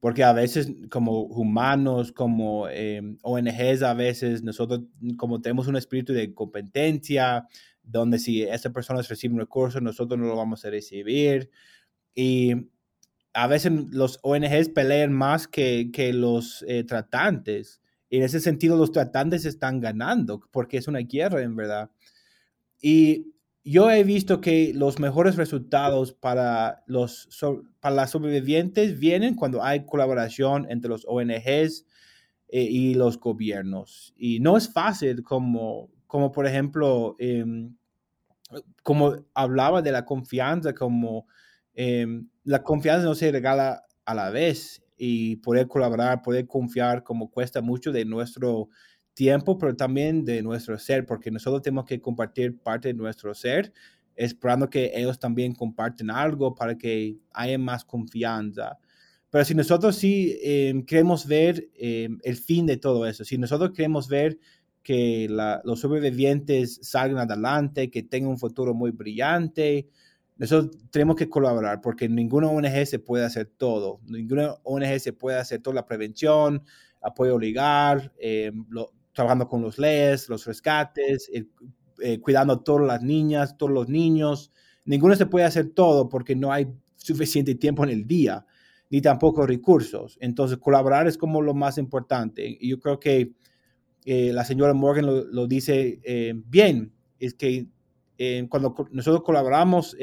porque 0.00 0.22
a 0.22 0.32
veces 0.32 0.72
como 0.90 1.22
humanos, 1.22 2.12
como 2.12 2.68
eh, 2.68 3.16
ONGs, 3.22 3.82
a 3.82 3.94
veces 3.94 4.42
nosotros 4.42 4.82
como 5.16 5.40
tenemos 5.40 5.66
un 5.66 5.76
espíritu 5.76 6.12
de 6.12 6.34
competencia, 6.34 7.46
donde 7.82 8.18
si 8.18 8.42
esa 8.42 8.70
persona 8.70 9.02
recibe 9.02 9.34
un 9.34 9.40
recurso, 9.40 9.80
nosotros 9.80 10.18
no 10.18 10.26
lo 10.26 10.36
vamos 10.36 10.64
a 10.64 10.70
recibir. 10.70 11.50
Y 12.14 12.54
a 13.32 13.46
veces 13.46 13.72
los 13.90 14.20
ONGs 14.22 14.68
pelean 14.70 15.12
más 15.12 15.48
que, 15.48 15.90
que 15.92 16.12
los 16.12 16.64
eh, 16.68 16.84
tratantes. 16.84 17.80
Y 18.10 18.18
en 18.18 18.22
ese 18.22 18.40
sentido 18.40 18.76
los 18.76 18.92
tratantes 18.92 19.44
están 19.44 19.80
ganando, 19.80 20.40
porque 20.50 20.76
es 20.76 20.88
una 20.88 21.00
guerra 21.00 21.42
en 21.42 21.56
verdad. 21.56 21.90
Y 22.80 23.34
yo 23.64 23.90
he 23.90 24.02
visto 24.04 24.40
que 24.40 24.72
los 24.74 24.98
mejores 24.98 25.36
resultados 25.36 26.12
para 26.12 26.82
los 26.86 27.28
para 27.80 27.94
las 27.94 28.10
sobrevivientes 28.10 28.98
vienen 28.98 29.34
cuando 29.34 29.62
hay 29.62 29.84
colaboración 29.84 30.66
entre 30.70 30.88
los 30.88 31.04
ONGs 31.06 31.84
eh, 32.48 32.62
y 32.62 32.94
los 32.94 33.20
gobiernos. 33.20 34.14
Y 34.16 34.40
no 34.40 34.56
es 34.56 34.72
fácil 34.72 35.22
como, 35.22 35.90
como 36.06 36.32
por 36.32 36.46
ejemplo, 36.46 37.14
em, 37.18 37.76
como 38.82 39.16
hablaba 39.34 39.82
de 39.82 39.92
la 39.92 40.04
confianza, 40.04 40.74
como 40.74 41.26
em, 41.74 42.28
la 42.44 42.62
confianza 42.62 43.04
no 43.04 43.14
se 43.14 43.30
regala 43.30 43.84
a 44.04 44.14
la 44.14 44.30
vez 44.30 44.82
y 44.96 45.36
poder 45.36 45.68
colaborar, 45.68 46.22
poder 46.22 46.46
confiar, 46.46 47.02
como 47.04 47.30
cuesta 47.30 47.60
mucho 47.60 47.92
de 47.92 48.04
nuestro 48.04 48.68
tiempo, 49.18 49.58
pero 49.58 49.74
también 49.74 50.24
de 50.24 50.42
nuestro 50.42 50.78
ser, 50.78 51.04
porque 51.04 51.32
nosotros 51.32 51.60
tenemos 51.60 51.86
que 51.86 52.00
compartir 52.00 52.56
parte 52.56 52.86
de 52.86 52.94
nuestro 52.94 53.34
ser, 53.34 53.72
esperando 54.14 54.70
que 54.70 54.92
ellos 54.94 55.18
también 55.18 55.56
comparten 55.56 56.08
algo 56.08 56.54
para 56.54 56.78
que 56.78 57.16
haya 57.32 57.58
más 57.58 57.84
confianza. 57.84 58.78
Pero 59.28 59.44
si 59.44 59.56
nosotros 59.56 59.96
sí 59.96 60.38
em, 60.40 60.84
queremos 60.84 61.26
ver 61.26 61.68
em, 61.74 62.18
el 62.22 62.36
fin 62.36 62.64
de 62.64 62.76
todo 62.76 63.06
eso, 63.06 63.24
si 63.24 63.38
nosotros 63.38 63.72
queremos 63.72 64.08
ver 64.08 64.38
que 64.84 65.26
los 65.64 65.80
sobrevivientes 65.80 66.78
salgan 66.82 67.18
adelante, 67.18 67.90
que 67.90 68.04
tengan 68.04 68.30
un 68.30 68.38
futuro 68.38 68.72
muy 68.72 68.90
brillante. 68.92 69.88
Nosotros 70.36 70.78
tenemos 70.90 71.16
que 71.16 71.28
colaborar 71.28 71.80
porque 71.82 72.08
ninguna 72.08 72.48
ONG 72.48 72.86
se 72.86 72.98
puede 72.98 73.24
hacer 73.26 73.50
todo. 73.58 74.00
Ninguna 74.06 74.54
ONG 74.62 75.00
se 75.00 75.12
puede 75.12 75.38
hacer 75.38 75.60
toda 75.60 75.74
la 75.74 75.86
prevención, 75.86 76.62
apoyo 77.02 77.38
legal, 77.38 78.12
eh, 78.18 78.50
trabajando 79.18 79.48
con 79.48 79.62
los 79.62 79.78
leyes, 79.78 80.28
los 80.28 80.46
rescates, 80.46 81.28
eh, 81.32 82.20
cuidando 82.20 82.52
a 82.52 82.62
todas 82.62 82.86
las 82.86 83.02
niñas, 83.02 83.56
todos 83.58 83.72
los 83.72 83.88
niños. 83.88 84.52
Ninguno 84.84 85.16
se 85.16 85.26
puede 85.26 85.44
hacer 85.44 85.70
todo 85.70 86.08
porque 86.08 86.36
no 86.36 86.52
hay 86.52 86.68
suficiente 86.94 87.56
tiempo 87.56 87.82
en 87.82 87.90
el 87.90 88.06
día, 88.06 88.46
ni 88.90 89.00
tampoco 89.00 89.44
recursos. 89.44 90.16
Entonces, 90.20 90.58
colaborar 90.58 91.08
es 91.08 91.18
como 91.18 91.42
lo 91.42 91.52
más 91.52 91.78
importante. 91.78 92.58
Y 92.60 92.68
yo 92.68 92.78
creo 92.78 93.00
que 93.00 93.32
eh, 94.04 94.32
la 94.32 94.44
señora 94.44 94.72
Morgan 94.72 95.06
lo, 95.32 95.46
dice 95.48 95.98
eh, 96.04 96.32
bien, 96.36 96.92
es 97.18 97.34
que 97.34 97.66
cuando 98.48 98.74
nosotros 98.92 99.24
colaboramos, 99.24 99.96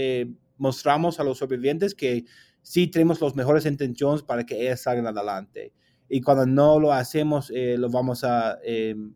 mostramos 0.58 1.21
a 1.21 1.23
los 1.23 1.38
sobrevivientes 1.38 1.95
que 1.95 2.25
sí 2.62 2.88
tenemos 2.88 3.21
las 3.21 3.36
mejores 3.36 3.65
intenciones 3.65 4.23
para 4.23 4.45
que 4.45 4.62
ellas 4.62 4.82
salgan 4.82 5.08
adelante 5.08 5.71
y 6.09 6.21
cuando 6.21 6.45
no 6.45 6.79
lo 6.79 6.93
hacemos, 6.93 7.51
eh, 7.53 7.77
lo 7.77 7.89
vamos 7.89 8.23
a, 8.23 8.59
em, 8.63 9.13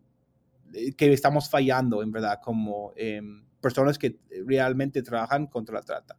eh, 0.74 0.92
que 0.92 1.12
estamos 1.12 1.48
fallando, 1.48 2.02
en 2.02 2.10
verdad, 2.10 2.40
como 2.42 2.92
em, 2.96 3.44
personas 3.60 3.98
que 3.98 4.18
realmente 4.46 5.02
trabajan 5.02 5.46
contra 5.46 5.76
la 5.76 5.82
trata. 5.82 6.16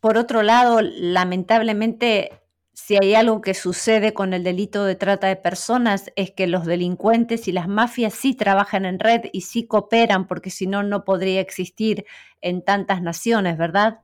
Por 0.00 0.16
otro 0.16 0.42
lado, 0.42 0.80
lamentablemente, 0.80 2.30
si 2.72 2.96
hay 2.96 3.14
algo 3.14 3.40
que 3.40 3.54
sucede 3.54 4.14
con 4.14 4.32
el 4.32 4.44
delito 4.44 4.84
de 4.84 4.94
trata 4.94 5.26
de 5.26 5.36
personas 5.36 6.12
es 6.14 6.30
que 6.30 6.46
los 6.46 6.64
delincuentes 6.64 7.48
y 7.48 7.52
las 7.52 7.66
mafias 7.68 8.14
sí 8.14 8.34
trabajan 8.34 8.84
en 8.84 9.00
red 9.00 9.22
y 9.32 9.40
sí 9.40 9.66
cooperan, 9.66 10.28
porque 10.28 10.50
si 10.50 10.66
no, 10.68 10.84
no 10.84 11.04
podría 11.04 11.40
existir 11.40 12.06
en 12.40 12.62
tantas 12.62 13.02
naciones, 13.02 13.58
¿verdad? 13.58 14.00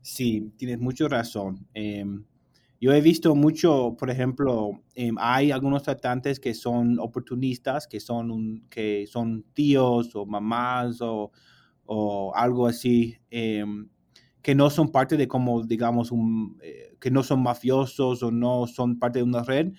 Sí, 0.00 0.52
tienes 0.56 0.78
mucha 0.78 1.08
razón. 1.08 1.66
Yo 2.84 2.92
he 2.92 3.00
visto 3.00 3.34
mucho, 3.34 3.96
por 3.98 4.10
ejemplo, 4.10 4.82
em, 4.94 5.14
hay 5.18 5.50
algunos 5.50 5.82
tratantes 5.84 6.38
que 6.38 6.52
son 6.52 6.98
oportunistas, 6.98 7.86
que 7.86 7.98
son, 7.98 8.66
que 8.68 9.06
son 9.06 9.42
tíos 9.54 10.14
o 10.14 10.26
mamás 10.26 10.98
o, 11.00 11.32
algo 12.34 12.66
así, 12.66 13.16
em, 13.30 13.88
que 14.42 14.54
no 14.54 14.68
son 14.68 14.92
parte 14.92 15.16
de 15.16 15.26
como, 15.26 15.62
digamos, 15.62 16.12
un, 16.12 16.58
eh, 16.62 16.94
que 17.00 17.10
no 17.10 17.22
son 17.22 17.42
mafiosos 17.42 18.22
o 18.22 18.30
no 18.30 18.66
son 18.66 18.98
parte 18.98 19.20
de 19.20 19.22
una 19.22 19.42
red, 19.42 19.72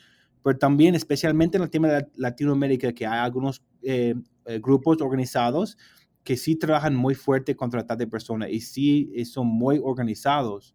pero 0.43 0.57
también 0.57 0.95
especialmente 0.95 1.57
en 1.57 1.63
el 1.63 1.69
tema 1.69 1.89
de 1.89 2.07
Latinoamérica, 2.15 2.91
que 2.93 3.05
hay 3.05 3.19
algunos 3.19 3.61
eh, 3.83 4.15
eh, 4.47 4.59
grupos 4.59 4.99
organizados 4.99 5.77
que 6.23 6.37
sí 6.37 6.55
trabajan 6.55 6.95
muy 6.95 7.13
fuerte 7.13 7.55
contra 7.55 7.81
trata 7.81 7.97
de 7.97 8.07
personas 8.07 8.49
y 8.49 8.61
sí 8.61 9.11
son 9.25 9.45
muy 9.45 9.79
organizados. 9.83 10.73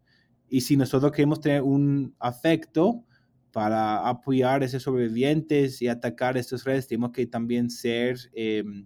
Y 0.53 0.59
si 0.59 0.75
nosotros 0.75 1.13
queremos 1.13 1.39
tener 1.39 1.61
un 1.61 2.13
afecto 2.19 3.05
para 3.51 4.05
apoyar 4.05 4.61
a 4.61 4.65
esos 4.65 4.83
sobrevivientes 4.83 5.81
y 5.81 5.87
atacar 5.87 6.35
estas 6.35 6.65
redes, 6.65 6.89
tenemos 6.89 7.11
que 7.13 7.25
también 7.25 7.69
ser, 7.69 8.17
em, 8.33 8.85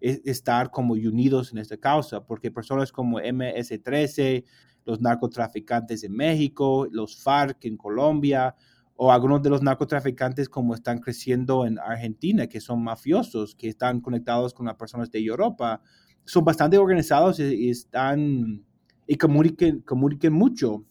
estar 0.00 0.70
como 0.70 0.94
unidos 0.94 1.50
en 1.50 1.58
esta 1.58 1.76
causa, 1.76 2.24
porque 2.24 2.52
personas 2.52 2.92
como 2.92 3.18
MS-13, 3.18 4.44
los 4.86 5.00
narcotraficantes 5.00 6.04
en 6.04 6.12
México, 6.12 6.86
los 6.92 7.20
FARC 7.20 7.64
en 7.64 7.76
Colombia, 7.76 8.54
o 8.94 9.10
algunos 9.10 9.42
de 9.42 9.50
los 9.50 9.62
narcotraficantes 9.62 10.48
como 10.48 10.76
están 10.76 11.00
creciendo 11.00 11.66
en 11.66 11.80
Argentina, 11.80 12.46
que 12.46 12.60
son 12.60 12.84
mafiosos, 12.84 13.56
que 13.56 13.68
están 13.68 14.00
conectados 14.00 14.54
con 14.54 14.66
las 14.66 14.76
personas 14.76 15.10
de 15.10 15.18
Europa, 15.18 15.82
son 16.24 16.44
bastante 16.44 16.78
organizados 16.78 17.40
y, 17.40 17.68
están 17.68 18.64
y 19.08 19.16
comuniquen, 19.16 19.80
comuniquen 19.80 20.32
mucho. 20.32 20.86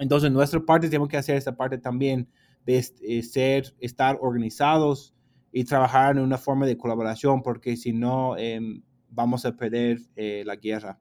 Entonces, 0.00 0.32
nuestra 0.32 0.58
parte 0.60 0.88
tenemos 0.88 1.10
que 1.10 1.18
hacer 1.18 1.36
esta 1.36 1.54
parte 1.54 1.76
también 1.76 2.26
de 2.64 2.82
eh, 3.02 3.22
ser, 3.22 3.74
estar 3.78 4.18
organizados 4.20 5.14
y 5.52 5.64
trabajar 5.64 6.16
en 6.16 6.22
una 6.22 6.38
forma 6.38 6.66
de 6.66 6.78
colaboración, 6.78 7.42
porque 7.42 7.76
si 7.76 7.92
no, 7.92 8.36
em, 8.38 8.82
vamos 9.10 9.44
a 9.44 9.52
perder 9.52 9.98
eh, 10.16 10.42
la 10.46 10.56
guerra. 10.56 10.98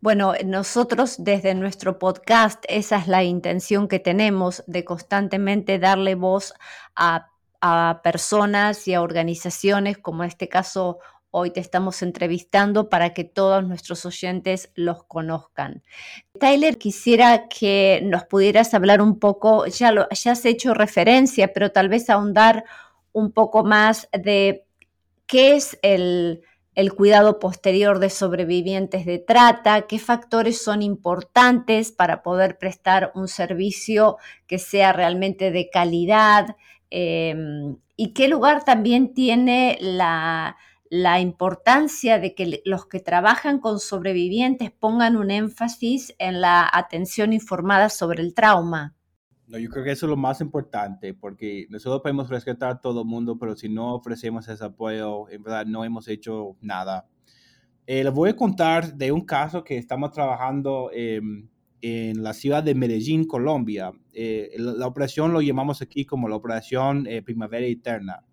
Bueno, 0.00 0.32
nosotros 0.46 1.16
desde 1.18 1.54
nuestro 1.54 1.98
podcast, 1.98 2.64
esa 2.66 2.96
es 2.96 3.08
la 3.08 3.24
intención 3.24 3.88
que 3.88 3.98
tenemos 3.98 4.64
de 4.66 4.84
constantemente 4.84 5.78
darle 5.78 6.14
voz 6.14 6.54
a, 6.96 7.28
a 7.60 8.00
personas 8.02 8.88
y 8.88 8.94
a 8.94 9.02
organizaciones, 9.02 9.98
como 9.98 10.22
en 10.22 10.28
este 10.28 10.48
caso 10.48 10.98
Hoy 11.36 11.50
te 11.50 11.58
estamos 11.58 12.00
entrevistando 12.02 12.88
para 12.88 13.12
que 13.12 13.24
todos 13.24 13.66
nuestros 13.66 14.06
oyentes 14.06 14.70
los 14.76 15.02
conozcan. 15.02 15.82
Tyler, 16.38 16.78
quisiera 16.78 17.48
que 17.48 17.98
nos 18.04 18.22
pudieras 18.22 18.72
hablar 18.72 19.02
un 19.02 19.18
poco, 19.18 19.66
ya, 19.66 19.90
lo, 19.90 20.08
ya 20.10 20.30
has 20.30 20.44
hecho 20.44 20.74
referencia, 20.74 21.52
pero 21.52 21.72
tal 21.72 21.88
vez 21.88 22.08
ahondar 22.08 22.62
un 23.10 23.32
poco 23.32 23.64
más 23.64 24.08
de 24.12 24.64
qué 25.26 25.56
es 25.56 25.76
el, 25.82 26.42
el 26.76 26.94
cuidado 26.94 27.40
posterior 27.40 27.98
de 27.98 28.10
sobrevivientes 28.10 29.04
de 29.04 29.18
trata, 29.18 29.88
qué 29.88 29.98
factores 29.98 30.62
son 30.62 30.82
importantes 30.82 31.90
para 31.90 32.22
poder 32.22 32.58
prestar 32.58 33.10
un 33.16 33.26
servicio 33.26 34.18
que 34.46 34.60
sea 34.60 34.92
realmente 34.92 35.50
de 35.50 35.68
calidad 35.68 36.54
em, 36.90 37.78
y 37.96 38.12
qué 38.12 38.28
lugar 38.28 38.64
también 38.64 39.14
tiene 39.14 39.78
la, 39.80 40.56
la 40.94 41.18
importancia 41.18 42.20
de 42.20 42.36
que 42.36 42.62
los 42.64 42.86
que 42.86 43.00
trabajan 43.00 43.58
con 43.58 43.80
sobrevivientes 43.80 44.70
pongan 44.70 45.16
un 45.16 45.32
énfasis 45.32 46.14
en 46.20 46.40
la 46.40 46.70
atención 46.72 47.32
informada 47.32 47.88
sobre 47.88 48.22
el 48.22 48.32
trauma. 48.32 48.94
No, 49.48 49.58
yo 49.58 49.68
creo 49.70 49.82
que 49.82 49.90
eso 49.90 50.06
es 50.06 50.10
lo 50.10 50.16
más 50.16 50.40
importante, 50.40 51.12
porque 51.12 51.66
nosotros 51.68 52.00
podemos 52.00 52.28
rescatar 52.28 52.70
a 52.70 52.80
todo 52.80 53.00
el 53.00 53.08
mundo, 53.08 53.36
pero 53.36 53.56
si 53.56 53.68
no 53.68 53.92
ofrecemos 53.92 54.46
ese 54.46 54.64
apoyo, 54.64 55.28
en 55.30 55.42
verdad 55.42 55.66
no 55.66 55.84
hemos 55.84 56.06
hecho 56.06 56.56
nada. 56.60 57.08
Eh, 57.88 58.04
les 58.04 58.12
voy 58.12 58.30
a 58.30 58.36
contar 58.36 58.94
de 58.94 59.10
un 59.10 59.22
caso 59.22 59.64
que 59.64 59.76
estamos 59.76 60.12
trabajando 60.12 60.92
en 60.92 62.22
la 62.22 62.34
ciudad 62.34 62.62
de 62.62 62.76
Medellín, 62.76 63.24
Colombia. 63.24 63.90
Eh, 64.12 64.52
la, 64.58 64.86
operación 64.86 65.32
lo 65.32 65.42
llamamos 65.42 65.82
aquí 65.82 66.04
como 66.04 66.28
la 66.28 66.36
Operación 66.36 67.08
eh, 67.08 67.20
Primavera 67.20 67.66
Eterna. 67.66 68.24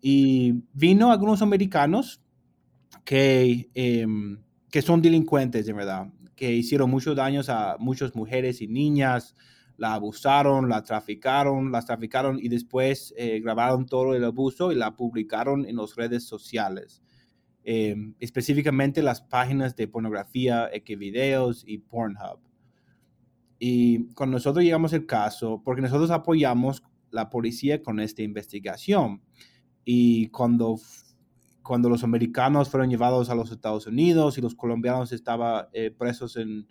Y 0.00 0.62
vino 0.72 1.10
algunos 1.10 1.42
americanos 1.42 2.20
que, 3.04 3.68
em, 3.74 4.38
que 4.70 4.82
son 4.82 5.02
delincuentes, 5.02 5.66
de 5.66 5.72
verdad, 5.72 6.12
que 6.36 6.52
hicieron 6.52 6.90
muchos 6.90 7.16
daños 7.16 7.48
a 7.48 7.76
muchas 7.78 8.14
mujeres 8.14 8.60
y 8.62 8.68
niñas, 8.68 9.34
la 9.76 9.94
abusaron, 9.94 10.68
la 10.68 10.82
traficaron, 10.82 11.72
las 11.72 11.86
traficaron 11.86 12.38
y 12.40 12.48
después 12.48 13.14
eh, 13.16 13.40
grabaron 13.40 13.86
todo 13.86 14.14
el 14.14 14.24
abuso 14.24 14.72
y 14.72 14.74
la 14.74 14.96
publicaron 14.96 15.64
en 15.64 15.76
las 15.76 15.94
redes 15.94 16.24
sociales. 16.24 17.02
Em, 17.64 18.14
específicamente 18.18 19.02
las 19.02 19.20
páginas 19.20 19.76
de 19.76 19.88
pornografía, 19.88 20.68
Xvideos 20.72 21.64
y 21.66 21.78
Pornhub. 21.78 22.40
Y 23.58 24.06
cuando 24.14 24.36
nosotros 24.36 24.64
llegamos 24.64 24.92
al 24.94 25.06
caso, 25.06 25.62
porque 25.64 25.82
nosotros 25.82 26.10
apoyamos 26.10 26.82
la 27.10 27.30
policía 27.30 27.82
con 27.82 28.00
esta 28.00 28.22
investigación, 28.22 29.22
y 29.90 30.28
cuando, 30.28 30.78
cuando 31.62 31.88
los 31.88 32.04
americanos 32.04 32.68
fueron 32.68 32.90
llevados 32.90 33.30
a 33.30 33.34
los 33.34 33.50
Estados 33.50 33.86
Unidos 33.86 34.36
y 34.36 34.42
los 34.42 34.54
colombianos 34.54 35.12
estaban 35.12 35.64
eh, 35.72 35.90
presos 35.90 36.36
en, 36.36 36.66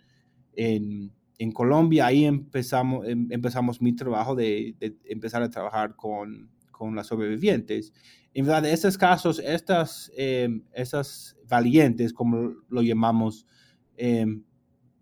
en, 0.52 1.12
en, 1.36 1.50
Colombia, 1.50 2.06
ahí 2.06 2.26
empezamos, 2.26 3.04
em, 3.08 3.26
empezamos 3.32 3.82
mi 3.82 3.92
trabajo 3.92 4.36
de, 4.36 4.76
de, 4.78 4.96
empezar 5.06 5.42
a 5.42 5.50
trabajar 5.50 5.96
con, 5.96 6.48
con 6.70 6.94
las 6.94 7.08
sobrevivientes. 7.08 7.92
En 8.34 8.44
verdad, 8.46 8.66
en 8.66 8.72
estos 8.72 8.96
casos, 8.96 9.40
estas, 9.40 10.12
eh, 10.16 10.48
esas 10.72 11.36
valientes, 11.48 12.12
como 12.12 12.54
lo 12.68 12.82
llamamos, 12.82 13.48
em, 13.96 14.44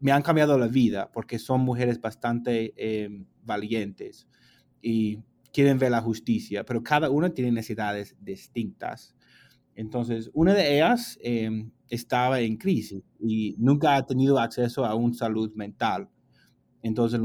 me 0.00 0.10
han 0.10 0.22
cambiado 0.22 0.56
la 0.56 0.68
vida 0.68 1.10
porque 1.12 1.38
son 1.38 1.60
mujeres 1.60 2.00
bastante 2.00 2.72
valientes. 3.44 4.26
Y 4.80 5.18
quieren 5.56 5.78
ver 5.78 5.90
la 5.90 6.02
justicia, 6.02 6.66
pero 6.66 6.82
cada 6.82 7.08
una 7.08 7.30
tiene 7.30 7.50
necesidades 7.50 8.14
distintas. 8.20 9.16
Entonces, 9.74 10.30
una 10.34 10.52
de 10.52 10.74
ellas 10.74 11.18
em, 11.22 11.70
estaba 11.88 12.40
en 12.40 12.58
crisis 12.58 13.02
y 13.18 13.54
nunca 13.56 13.96
ha 13.96 14.04
tenido 14.04 14.38
acceso 14.38 14.84
a 14.84 14.94
una 14.94 15.14
salud 15.14 15.50
mental. 15.54 16.10
Entonces, 16.82 17.18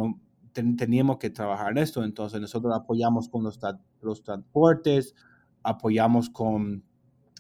teníamos 0.54 1.18
que 1.18 1.30
trabajar 1.30 1.72
en 1.72 1.80
esto. 1.80 2.06
Entonces, 2.06 2.40
nosotros 2.40 2.74
apoyamos 2.74 3.28
con 3.28 3.44
los, 3.44 3.60
los 4.00 4.24
transportes, 4.24 5.14
apoyamos 5.62 6.30
con 6.30 6.86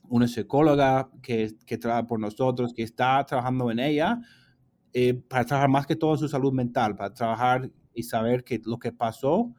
una 0.10 0.28
psicóloga 0.28 1.10
que, 1.22 1.56
que, 1.66 1.78
trabaja 1.78 2.06
por 2.06 2.20
nosotros, 2.20 2.74
que 2.74 2.84
está 2.84 3.26
trabajando 3.26 3.72
en 3.72 3.80
ella 3.80 4.20
eh, 4.92 5.14
para 5.14 5.46
trabajar 5.46 5.70
más 5.70 5.88
que 5.88 5.96
todo 5.96 6.16
en 6.16 6.20
su 6.20 6.28
salud 6.28 6.52
mental, 6.52 6.98
para 6.98 7.14
trabajar 7.14 7.72
y 7.94 8.04
saber 8.04 8.44
que 8.44 8.62
lo 8.66 8.78
que 8.78 8.92
pasó 8.92 9.54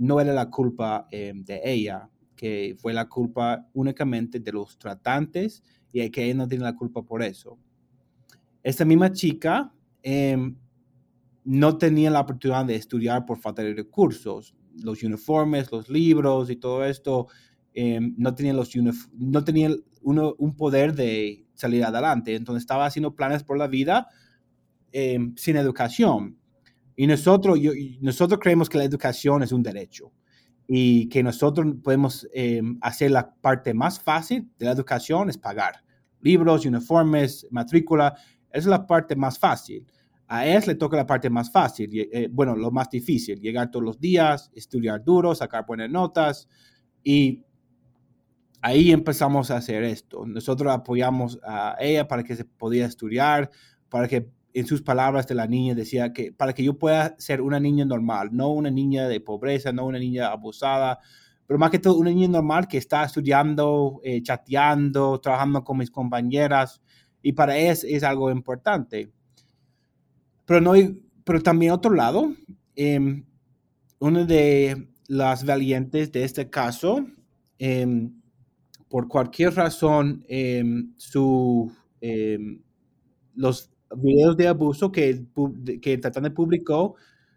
no 0.00 0.18
era 0.18 0.32
la 0.32 0.48
culpa 0.48 1.06
em, 1.10 1.44
de 1.44 1.60
ella, 1.62 2.08
que 2.34 2.74
fue 2.78 2.94
la 2.94 3.06
culpa 3.06 3.68
únicamente 3.74 4.40
de 4.40 4.50
los 4.50 4.78
tratantes 4.78 5.62
y 5.92 6.08
que 6.08 6.24
ella 6.24 6.34
no 6.36 6.48
tiene 6.48 6.64
la 6.64 6.74
culpa 6.74 7.02
por 7.02 7.22
eso. 7.22 7.58
Esta 8.62 8.86
misma 8.86 9.12
chica 9.12 9.70
em, 10.02 10.56
no 11.44 11.76
tenía 11.76 12.10
la 12.10 12.20
oportunidad 12.20 12.64
de 12.64 12.76
estudiar 12.76 13.26
por 13.26 13.38
falta 13.38 13.62
de 13.62 13.74
recursos. 13.74 14.54
Los 14.82 15.02
uniformes, 15.02 15.70
los 15.70 15.90
libros 15.90 16.48
y 16.48 16.56
todo 16.56 16.82
esto 16.86 17.26
em, 17.74 18.14
no 18.16 18.34
tenían, 18.34 18.56
los 18.56 18.74
no 19.12 19.44
tenían 19.44 19.84
un 20.02 20.56
poder 20.56 20.94
de 20.94 21.44
salir 21.52 21.84
adelante. 21.84 22.34
Entonces 22.34 22.62
estaba 22.62 22.86
haciendo 22.86 23.14
planes 23.14 23.42
por 23.42 23.58
la 23.58 23.66
vida 23.66 24.08
sin 25.36 25.56
educación. 25.56 26.39
Y 26.96 27.06
nosotros, 27.06 27.58
nosotros 28.00 28.40
creemos 28.40 28.68
que 28.68 28.78
la 28.78 28.84
educación 28.84 29.42
es 29.42 29.52
un 29.52 29.62
derecho 29.62 30.12
y 30.66 31.08
que 31.08 31.22
nosotros 31.22 31.66
podemos 31.82 32.28
em, 32.32 32.78
hacer 32.80 33.10
la 33.10 33.34
parte 33.34 33.74
más 33.74 33.98
fácil 33.98 34.48
de 34.58 34.66
la 34.66 34.72
educación 34.72 35.28
es 35.28 35.36
pagar 35.38 35.82
libros, 36.20 36.66
uniformes, 36.66 37.46
matrícula. 37.50 38.14
Esa 38.50 38.58
es 38.58 38.66
la 38.66 38.86
parte 38.86 39.16
más 39.16 39.38
fácil. 39.38 39.86
A 40.28 40.46
él 40.46 40.62
le 40.66 40.76
toca 40.76 40.96
la 40.96 41.06
parte 41.06 41.28
más 41.28 41.50
fácil, 41.50 41.90
eh, 41.92 42.28
bueno, 42.30 42.54
lo 42.54 42.70
más 42.70 42.88
difícil, 42.88 43.40
llegar 43.40 43.68
todos 43.68 43.84
los 43.84 43.98
días, 43.98 44.48
estudiar 44.54 45.02
duro, 45.02 45.34
sacar 45.34 45.66
buenas 45.66 45.90
notas 45.90 46.46
y 47.02 47.42
ahí 48.60 48.92
empezamos 48.92 49.50
a 49.50 49.56
hacer 49.56 49.82
esto. 49.82 50.24
Nosotros 50.24 50.72
apoyamos 50.72 51.40
a 51.42 51.74
ella 51.80 52.06
para 52.06 52.22
que 52.22 52.36
se 52.36 52.44
podía 52.44 52.86
estudiar, 52.86 53.50
para 53.88 54.06
que 54.06 54.30
en 54.52 54.66
sus 54.66 54.82
palabras 54.82 55.26
de 55.26 55.34
la 55.34 55.46
niña 55.46 55.74
decía 55.74 56.12
que 56.12 56.32
para 56.32 56.52
que 56.52 56.64
yo 56.64 56.78
pueda 56.78 57.14
ser 57.18 57.40
una 57.40 57.60
niña 57.60 57.84
normal, 57.84 58.30
no 58.32 58.50
una 58.50 58.70
niña 58.70 59.08
de 59.08 59.20
pobreza, 59.20 59.72
no 59.72 59.86
una 59.86 59.98
niña 59.98 60.28
abusada, 60.28 60.98
pero 61.46 61.58
más 61.58 61.70
que 61.70 61.78
todo 61.78 61.96
una 61.96 62.10
niña 62.10 62.28
normal 62.28 62.68
que 62.68 62.78
está 62.78 63.04
estudiando, 63.04 64.00
eh, 64.04 64.22
chateando, 64.22 65.20
trabajando 65.20 65.64
con 65.64 65.78
mis 65.78 65.90
compañeras 65.90 66.80
y 67.22 67.32
para 67.32 67.56
ella 67.56 67.72
es 67.72 68.02
algo 68.02 68.30
importante. 68.30 69.12
Pero, 70.46 70.60
no, 70.60 70.72
pero 71.24 71.42
también 71.42 71.72
otro 71.72 71.94
lado, 71.94 72.32
eh, 72.74 73.22
una 73.98 74.24
de 74.24 74.88
las 75.06 75.44
valientes 75.44 76.10
de 76.12 76.24
este 76.24 76.50
caso, 76.50 77.06
em, 77.58 78.20
por 78.88 79.06
cualquier 79.06 79.54
razón, 79.54 80.24
em, 80.28 80.92
su, 80.96 81.70
los 83.34 83.69
videos 83.96 84.36
de 84.36 84.48
abuso 84.48 84.92
que, 84.92 85.26
que 85.80 85.94
el 85.94 86.00
tratante 86.00 86.30
publicó 86.30 86.96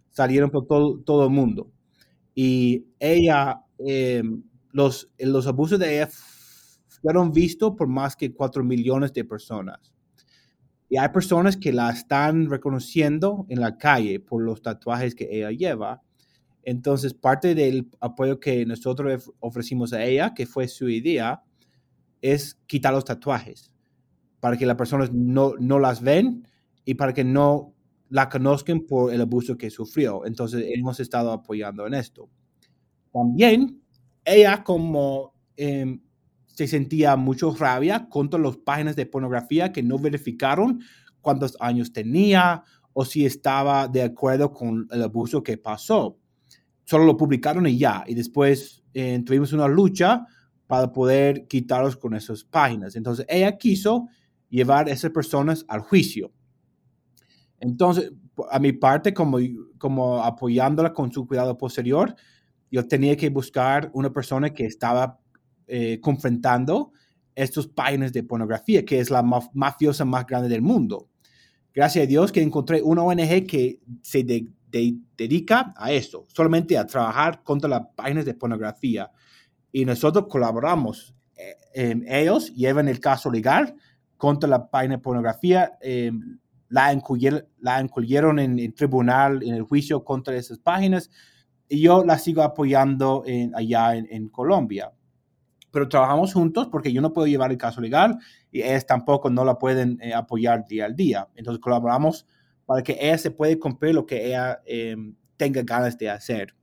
salieron 0.09 0.49
por 0.51 0.67
todo, 0.67 0.99
todo 0.99 1.25
el 1.25 1.31
mundo. 1.31 1.71
Y 2.35 2.85
ella, 2.99 3.61
los, 4.71 5.11
los 5.17 5.47
abusos 5.47 5.79
de 5.79 5.95
ella 5.95 6.09
fueron 7.01 7.31
vistos 7.31 7.73
por 7.77 7.87
más 7.87 8.15
que 8.15 8.33
4 8.33 8.63
millones 8.63 9.11
de 9.13 9.25
personas. 9.25 9.93
Y 10.89 10.97
hay 10.97 11.09
personas 11.09 11.57
que 11.57 11.73
la 11.73 11.89
están 11.89 12.49
reconociendo 12.49 13.45
en 13.49 13.59
la 13.59 13.77
calle 13.77 14.19
por 14.19 14.43
los 14.43 14.61
tatuajes 14.61 15.15
que 15.15 15.27
ella 15.31 15.51
lleva. 15.51 16.01
Entonces, 16.61 17.13
parte 17.15 17.55
del 17.55 17.89
apoyo 17.99 18.39
que 18.39 18.65
nosotros 18.65 19.31
ofrecimos 19.39 19.91
a 19.93 20.03
ella, 20.03 20.33
que 20.35 20.45
fue 20.45 20.67
su 20.67 20.87
idea, 20.87 21.41
es 22.21 22.59
quitar 22.67 22.93
los 22.93 23.05
tatuajes 23.05 23.72
para 24.43 24.57
que 24.57 24.65
las 24.65 24.75
personas 24.75 25.09
no, 25.13 25.53
no 25.57 25.79
las 25.79 26.01
ven 26.01 26.45
y 26.83 26.95
para 26.95 27.13
que 27.13 27.23
no 27.23 27.73
la 28.09 28.27
conozcan 28.27 28.81
por 28.81 29.13
el 29.13 29.21
abuso 29.21 29.57
que 29.57 29.69
sufrió. 29.69 30.25
Entonces, 30.25 30.65
hemos 30.75 30.99
estado 30.99 31.31
apoyando 31.31 31.87
en 31.87 31.93
esto. 31.93 32.29
También, 33.13 33.81
ella 34.25 34.61
como 34.61 35.33
eh, 35.55 35.97
se 36.45 36.67
sentía 36.67 37.15
mucho 37.15 37.55
rabia 37.55 38.09
contra 38.09 38.37
las 38.37 38.57
páginas 38.57 38.97
de 38.97 39.05
pornografía 39.05 39.71
que 39.71 39.81
no 39.81 39.97
verificaron 39.97 40.81
cuántos 41.21 41.55
años 41.61 41.93
tenía 41.93 42.65
o 42.91 43.05
si 43.05 43.25
estaba 43.25 43.87
de 43.87 44.01
acuerdo 44.01 44.51
con 44.51 44.89
el 44.91 45.03
abuso 45.03 45.41
que 45.41 45.57
pasó. 45.57 46.17
Solo 46.83 47.05
lo 47.05 47.15
publicaron 47.15 47.65
y 47.65 47.77
ya. 47.77 48.03
Y 48.07 48.13
después 48.13 48.83
eh, 48.93 49.23
tuvimos 49.25 49.53
una 49.53 49.69
lucha 49.69 50.27
para 50.67 50.91
poder 50.91 51.47
quitarlos 51.47 51.95
con 51.95 52.13
esas 52.13 52.43
páginas. 52.43 52.97
Entonces 52.97 53.25
ella 53.29 53.57
quiso 53.57 54.09
llevar 54.53 54.87
a 54.87 54.91
esas 54.91 55.09
personas 55.09 55.65
al 55.67 55.79
juicio. 55.79 56.31
Entonces, 57.59 58.11
a 58.51 58.59
mi 58.59 58.71
parte, 58.71 59.11
como, 59.11 59.39
como 59.79 60.23
apoyándola 60.23 60.93
con 60.93 61.11
su 61.11 61.25
cuidado 61.25 61.57
posterior, 61.57 62.15
yo 62.69 62.87
tenía 62.87 63.17
que 63.17 63.29
buscar 63.29 63.89
una 63.93 64.13
persona 64.13 64.51
que 64.51 64.65
estaba 64.65 65.19
eh, 65.65 65.99
confrontando 65.99 66.91
estos 67.33 67.67
páginas 67.67 68.13
de 68.13 68.21
pornografía, 68.21 68.85
que 68.85 68.99
es 68.99 69.09
la 69.09 69.23
mafiosa 69.23 70.05
más 70.05 70.27
grande 70.27 70.49
del 70.49 70.61
mundo. 70.61 71.09
Gracias 71.73 72.03
a 72.03 72.07
Dios 72.07 72.31
que 72.31 72.43
encontré 72.43 72.79
una 72.83 73.01
ONG 73.01 73.47
que 73.47 73.79
se 74.03 74.23
dedica 75.17 75.73
a 75.75 75.91
esto, 75.91 76.27
solamente 76.27 76.77
a 76.77 76.85
trabajar 76.85 77.41
contra 77.43 77.67
las 77.67 77.87
páginas 77.95 78.25
de 78.25 78.35
pornografía. 78.35 79.09
Y 79.71 79.83
nosotros 79.83 80.27
colaboramos. 80.29 81.15
Eh, 81.73 82.03
ellos 82.07 82.53
llevan 82.53 82.87
el 82.87 82.99
caso 82.99 83.31
legal 83.31 83.75
contra 84.23 84.49
la 84.49 84.69
página 84.69 84.95
de 84.95 85.01
pornografía. 85.01 85.73
Eh, 85.81 86.09
la, 86.69 86.93
incluyeron, 86.93 87.45
la 87.59 87.81
incluyeron 87.81 88.39
en 88.39 88.57
el 88.57 88.73
tribunal, 88.73 89.43
en 89.43 89.53
el 89.53 89.63
juicio 89.63 90.01
contra 90.05 90.33
esas 90.37 90.59
páginas. 90.59 91.11
Y 91.67 91.81
yo 91.81 92.05
la 92.05 92.17
sigo 92.17 92.41
apoyando 92.41 93.23
en, 93.25 93.53
allá 93.53 93.97
en 93.97 94.29
Colombia 94.29 94.93
pero 95.73 95.89
trabajamos 95.89 96.31
juntos 96.33 96.67
porque 96.71 96.93
yo 96.93 97.01
no 97.01 97.11
puedo 97.13 97.25
llevar 97.25 97.49
el 97.51 97.57
caso 97.57 97.81
legal 97.81 98.19
y 98.51 98.61
ellas 98.61 98.85
tampoco 98.85 99.31
no 99.31 99.43
la 99.43 99.57
pueden 99.57 99.97
eh, 100.03 100.13
apoyar 100.13 100.67
día 100.67 100.85
al 100.85 100.95
día. 100.95 101.27
Entonces 101.33 101.59
colaboramos 101.59 102.27
para 102.67 102.83
que 102.83 102.95
ella 103.01 103.17
se 103.17 103.31
pueda 103.31 103.57
cumplir 103.57 103.95
lo 103.95 104.05
que 104.05 104.27
ella 104.27 104.61
em, 104.67 105.15
tenga 105.35 105.63
ganas 105.63 105.97
de 105.97 106.11
hacer. 106.11 106.53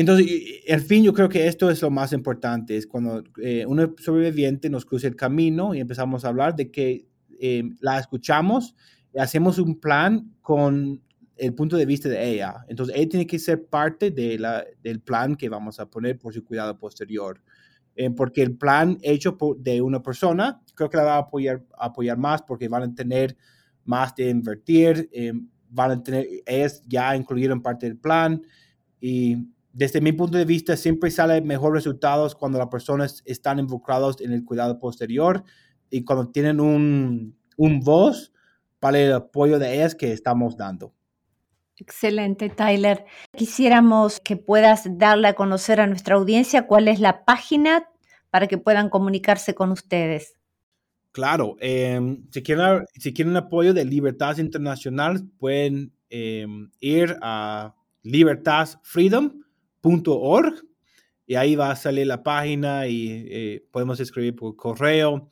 Entonces, 0.00 0.26
en 0.64 0.80
fin, 0.80 1.02
yo 1.02 1.12
creo 1.12 1.28
que 1.28 1.48
esto 1.48 1.68
es 1.70 1.82
lo 1.82 1.90
más 1.90 2.12
importante, 2.12 2.76
es 2.76 2.86
cuando 2.86 3.24
eh, 3.42 3.66
un 3.66 3.96
sobreviviente 3.98 4.70
nos 4.70 4.84
cruza 4.84 5.08
el 5.08 5.16
camino 5.16 5.74
y 5.74 5.80
empezamos 5.80 6.24
a 6.24 6.28
hablar 6.28 6.54
de 6.54 6.70
que 6.70 7.08
em, 7.40 7.76
la 7.80 7.98
escuchamos 7.98 8.76
y 9.12 9.18
hacemos 9.18 9.58
un 9.58 9.80
plan 9.80 10.32
con 10.40 11.02
el 11.36 11.52
punto 11.52 11.76
de 11.76 11.84
vista 11.84 12.08
de 12.08 12.30
ella. 12.30 12.64
Entonces, 12.68 12.94
ella 12.96 13.08
tiene 13.08 13.26
que 13.26 13.40
ser 13.40 13.66
parte 13.66 14.12
de 14.12 14.38
la, 14.38 14.64
del 14.84 15.00
plan 15.00 15.34
que 15.34 15.48
vamos 15.48 15.80
a 15.80 15.90
poner 15.90 16.16
por 16.16 16.32
su 16.32 16.44
cuidado 16.44 16.78
posterior. 16.78 17.42
Eh, 17.96 18.10
porque 18.10 18.42
el 18.42 18.56
plan 18.56 18.98
hecho 19.02 19.36
de 19.58 19.82
una 19.82 20.00
persona, 20.00 20.62
creo 20.76 20.88
que 20.88 20.96
la 20.96 21.02
va 21.02 21.14
a 21.16 21.18
apoyar, 21.18 21.64
apoyar 21.76 22.16
más 22.18 22.42
porque 22.42 22.68
van 22.68 22.84
a 22.84 22.94
tener 22.94 23.36
más 23.84 24.14
de 24.14 24.30
invertir, 24.30 25.08
eh, 25.12 25.32
van 25.68 25.90
a 25.90 26.02
tener, 26.04 26.24
ellas 26.46 26.84
ya 26.86 27.16
incluyeron 27.16 27.60
parte 27.60 27.86
del 27.86 27.96
plan 27.96 28.40
y 29.00 29.48
desde 29.78 30.00
mi 30.00 30.10
punto 30.10 30.36
de 30.36 30.44
vista 30.44 30.76
siempre 30.76 31.08
sale 31.08 31.40
mejores 31.40 31.84
resultados 31.84 32.34
cuando 32.34 32.58
las 32.58 32.66
personas 32.66 33.22
están 33.24 33.60
involucradas 33.60 34.20
en 34.20 34.32
el 34.32 34.44
cuidado 34.44 34.80
posterior 34.80 35.44
y 35.88 36.02
cuando 36.02 36.32
tienen 36.32 36.58
un, 36.58 37.38
un 37.56 37.78
voz 37.78 38.32
para 38.80 38.98
el 38.98 39.12
apoyo 39.12 39.60
de 39.60 39.76
ellas 39.76 39.94
que 39.94 40.12
estamos 40.12 40.56
dando. 40.56 40.92
Excelente, 41.76 42.48
Tyler. 42.48 43.04
Quisiéramos 43.36 44.18
que 44.18 44.36
puedas 44.36 44.98
darle 44.98 45.28
a 45.28 45.34
conocer 45.34 45.80
a 45.80 45.86
nuestra 45.86 46.16
audiencia 46.16 46.66
cuál 46.66 46.88
es 46.88 46.98
la 46.98 47.24
página 47.24 47.88
para 48.30 48.48
que 48.48 48.58
puedan 48.58 48.90
comunicarse 48.90 49.54
con 49.54 49.70
ustedes. 49.70 50.34
Claro, 51.12 51.54
em, 51.60 52.26
si, 52.32 52.42
quieren, 52.42 52.84
si 52.94 53.14
quieren 53.14 53.36
apoyo 53.36 53.72
de 53.72 53.84
Libertad 53.84 54.38
Internacional, 54.38 55.24
pueden 55.38 55.92
em, 56.10 56.68
ir 56.80 57.16
a 57.22 57.76
libertasfreedom.org 59.82 60.64
y 61.26 61.34
ahí 61.34 61.56
va 61.56 61.70
a 61.70 61.76
salir 61.76 62.06
la 62.06 62.22
página 62.22 62.86
y 62.86 63.26
eh, 63.30 63.66
podemos 63.70 64.00
escribir 64.00 64.34
por 64.34 64.56
correo. 64.56 65.28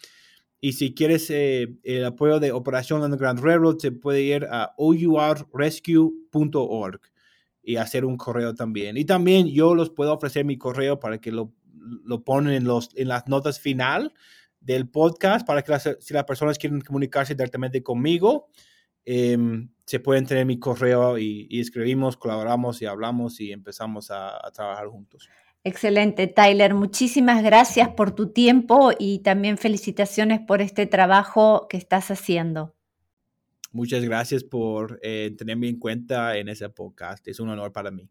Y 0.60 0.72
si 0.72 0.94
quieres 0.94 1.30
eh, 1.30 1.78
el 1.84 2.04
apoyo 2.04 2.38
de 2.38 2.52
Operación 2.52 3.02
Underground 3.02 3.40
Railroad, 3.40 3.78
se 3.78 3.92
puede 3.92 4.20
ir 4.22 4.46
a 4.50 4.74
ourrescue.org 4.76 7.00
y 7.62 7.76
hacer 7.76 8.04
un 8.04 8.18
correo 8.18 8.54
también. 8.54 8.98
Y 8.98 9.06
también 9.06 9.48
yo 9.48 9.74
los 9.74 9.90
puedo 9.90 10.12
ofrecer 10.12 10.44
mi 10.44 10.58
correo 10.58 11.00
para 11.00 11.18
que 11.18 11.32
lo, 11.32 11.54
lo 12.04 12.24
ponen 12.24 12.52
en, 12.52 12.64
los, 12.64 12.90
en 12.94 13.08
las 13.08 13.26
notas 13.26 13.58
final 13.58 14.12
del 14.60 14.88
podcast, 14.88 15.46
para 15.46 15.62
que 15.62 15.72
si 16.00 16.12
las 16.12 16.24
personas 16.24 16.58
quieren 16.58 16.80
comunicarse 16.80 17.34
directamente 17.34 17.82
conmigo, 17.82 18.48
em, 19.04 19.70
se 19.86 20.00
pueden 20.00 20.26
tener 20.26 20.44
mi 20.44 20.58
correo 20.58 21.16
y, 21.16 21.48
escribimos, 21.58 22.16
colaboramos 22.16 22.82
y 22.82 22.86
hablamos 22.86 23.40
y 23.40 23.52
empezamos 23.52 24.10
a 24.10 24.38
trabajar 24.52 24.88
juntos. 24.88 25.28
Excelente, 25.66 26.28
Tyler. 26.28 26.74
Muchísimas 26.74 27.42
gracias 27.42 27.88
por 27.88 28.12
tu 28.12 28.28
tiempo 28.28 28.92
y 28.96 29.18
también 29.18 29.58
felicitaciones 29.58 30.38
por 30.38 30.62
este 30.62 30.86
trabajo 30.86 31.66
que 31.68 31.76
estás 31.76 32.12
haciendo. 32.12 32.76
Muchas 33.72 34.04
gracias 34.04 34.44
por 34.44 35.00
eh, 35.02 35.34
tenerme 35.36 35.68
en 35.68 35.80
cuenta 35.80 36.36
en 36.36 36.48
ese 36.48 36.68
podcast. 36.68 37.26
Es 37.26 37.40
un 37.40 37.48
honor 37.48 37.72
para 37.72 37.90
mí. 37.90 38.08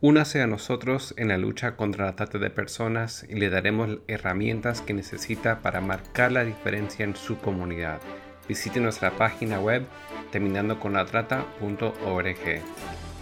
Únase 0.00 0.42
a 0.42 0.48
nosotros 0.48 1.14
en 1.16 1.28
la 1.28 1.38
lucha 1.38 1.76
contra 1.76 2.06
la 2.06 2.16
trata 2.16 2.38
de 2.38 2.50
personas 2.50 3.24
y 3.28 3.36
le 3.36 3.50
daremos 3.50 4.00
herramientas 4.08 4.80
que 4.80 4.94
necesita 4.94 5.62
para 5.62 5.80
marcar 5.80 6.32
la 6.32 6.44
diferencia 6.44 7.04
en 7.04 7.14
su 7.14 7.38
comunidad. 7.38 8.00
Visite 8.48 8.80
nuestra 8.80 9.10
página 9.10 9.60
web 9.60 9.84
terminandoconlatrata.org. 10.30 12.62